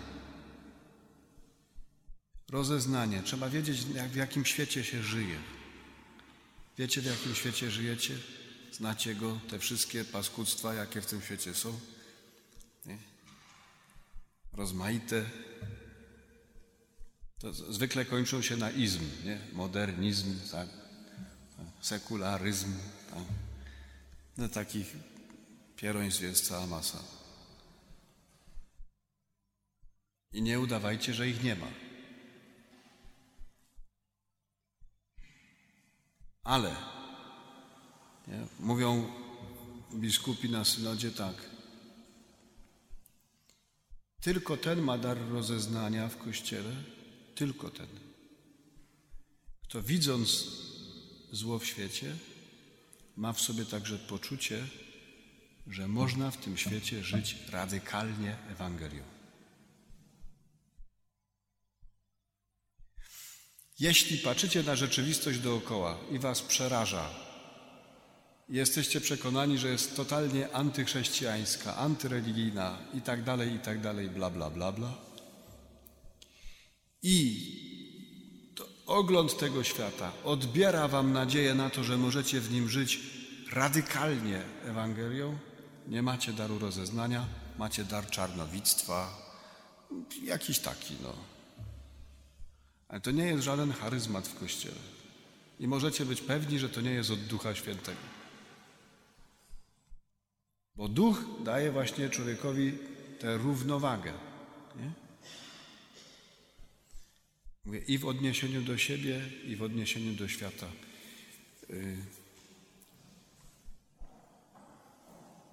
Rozeznanie. 2.51 3.23
Trzeba 3.23 3.49
wiedzieć, 3.49 3.87
jak, 3.95 4.11
w 4.11 4.16
jakim 4.16 4.45
świecie 4.45 4.85
się 4.85 5.03
żyje. 5.03 5.37
Wiecie, 6.79 7.01
w 7.01 7.07
jakim 7.07 7.35
świecie 7.35 7.71
żyjecie? 7.71 8.14
Znacie 8.73 9.14
go, 9.14 9.40
te 9.51 9.59
wszystkie 9.59 10.05
paskudztwa, 10.05 10.75
jakie 10.75 11.01
w 11.01 11.07
tym 11.07 11.23
świecie 11.23 11.55
są? 11.55 11.81
Nie? 12.87 12.99
Rozmaite. 14.53 15.25
To 17.43 17.53
zwykle 17.53 18.05
kończą 18.05 18.43
się 18.43 18.57
na 18.57 18.71
izm, 18.71 19.05
nie? 19.25 19.39
Modernizm, 19.53 20.41
tak? 20.51 20.69
sekularyzm. 21.81 22.75
Tak? 23.11 23.25
No, 24.37 24.49
takich 24.49 24.97
pieroństw 25.77 26.23
jest 26.23 26.49
cała 26.49 26.67
masa. 26.67 26.99
I 30.33 30.43
nie 30.43 30.61
udawajcie, 30.61 31.15
że 31.15 31.29
ich 31.29 31.43
nie 31.43 31.57
ma. 31.57 31.67
Ale 36.45 36.77
nie, 38.29 38.47
mówią 38.61 39.13
biskupi 39.95 40.51
na 40.51 40.65
synodzie 40.65 41.11
tak. 41.11 41.35
Tylko 44.21 44.57
ten 44.57 44.83
ma 44.83 44.99
dar 44.99 45.19
rozeznania 45.29 46.09
w 46.09 46.17
kościele, 46.17 46.75
tylko 47.35 47.71
ten. 47.71 47.88
Kto 49.62 49.83
widząc 49.83 50.47
zło 51.33 51.59
w 51.59 51.66
świecie, 51.66 52.16
ma 53.16 53.33
w 53.33 53.40
sobie 53.40 53.64
także 53.64 53.99
poczucie, 53.99 54.66
że 55.66 55.88
można 55.88 56.31
w 56.31 56.37
tym 56.37 56.57
świecie 56.57 57.05
żyć 57.05 57.37
radykalnie 57.51 58.37
Ewangelią. 58.51 59.03
Jeśli 63.79 64.18
patrzycie 64.18 64.62
na 64.62 64.77
rzeczywistość 64.77 65.38
dookoła 65.38 65.99
i 66.11 66.18
was 66.18 66.42
przeraża, 66.42 67.11
jesteście 68.49 69.01
przekonani, 69.01 69.59
że 69.59 69.68
jest 69.68 69.97
totalnie 69.97 70.53
antychrześcijańska, 70.53 71.77
antyreligijna 71.77 72.79
i 72.95 73.01
tak 73.01 73.23
dalej, 73.23 73.55
i 73.55 73.59
tak 73.59 73.81
dalej, 73.81 74.11
bla, 74.11 74.31
bla, 74.31 74.51
bla, 74.51 74.73
bla. 74.73 75.12
I 77.03 77.53
ogląd 78.87 79.38
tego 79.38 79.65
świata 79.65 80.12
odbiera 80.25 80.88
wam 80.88 81.12
nadzieję 81.12 81.55
na 81.55 81.71
to, 81.71 81.85
że 81.85 81.99
możecie 81.99 82.41
w 82.41 82.53
nim 82.53 82.69
żyć 82.69 83.01
radykalnie 83.53 84.43
Ewangelią, 84.65 85.38
nie 85.88 86.03
macie 86.03 86.33
daru 86.33 86.59
rozeznania, 86.59 87.27
macie 87.59 87.85
dar 87.85 88.07
czarnowictwa, 88.11 89.23
jakiś 90.23 90.59
taki, 90.59 90.95
no. 91.03 91.15
Ale 92.88 93.01
to 93.01 93.11
nie 93.11 93.27
jest 93.27 93.45
żaden 93.45 93.73
charyzmat 93.73 94.29
w 94.29 94.38
Kościele. 94.38 94.81
I 95.61 95.69
możecie 95.69 96.07
być 96.07 96.21
pewni, 96.21 96.59
że 96.59 96.69
to 96.69 96.81
nie 96.81 96.91
jest 96.91 97.11
od 97.11 97.21
Ducha 97.21 97.55
Świętego. 97.55 98.01
Bo 100.77 100.88
Duch 100.88 101.25
daje 101.45 101.73
właśnie 101.73 102.11
człowiekowi 102.11 102.73
tę 103.19 103.37
równowagę. 103.38 104.12
Nie? 104.77 105.02
Mówię 107.64 107.81
i 107.88 107.98
w 107.98 108.07
odniesieniu 108.07 108.62
do 108.62 108.79
siebie, 108.79 109.20
i 109.46 109.57
w 109.57 109.62
odniesieniu 109.62 110.14
do 110.14 110.29
świata. 110.29 110.66
Yy. 111.68 112.22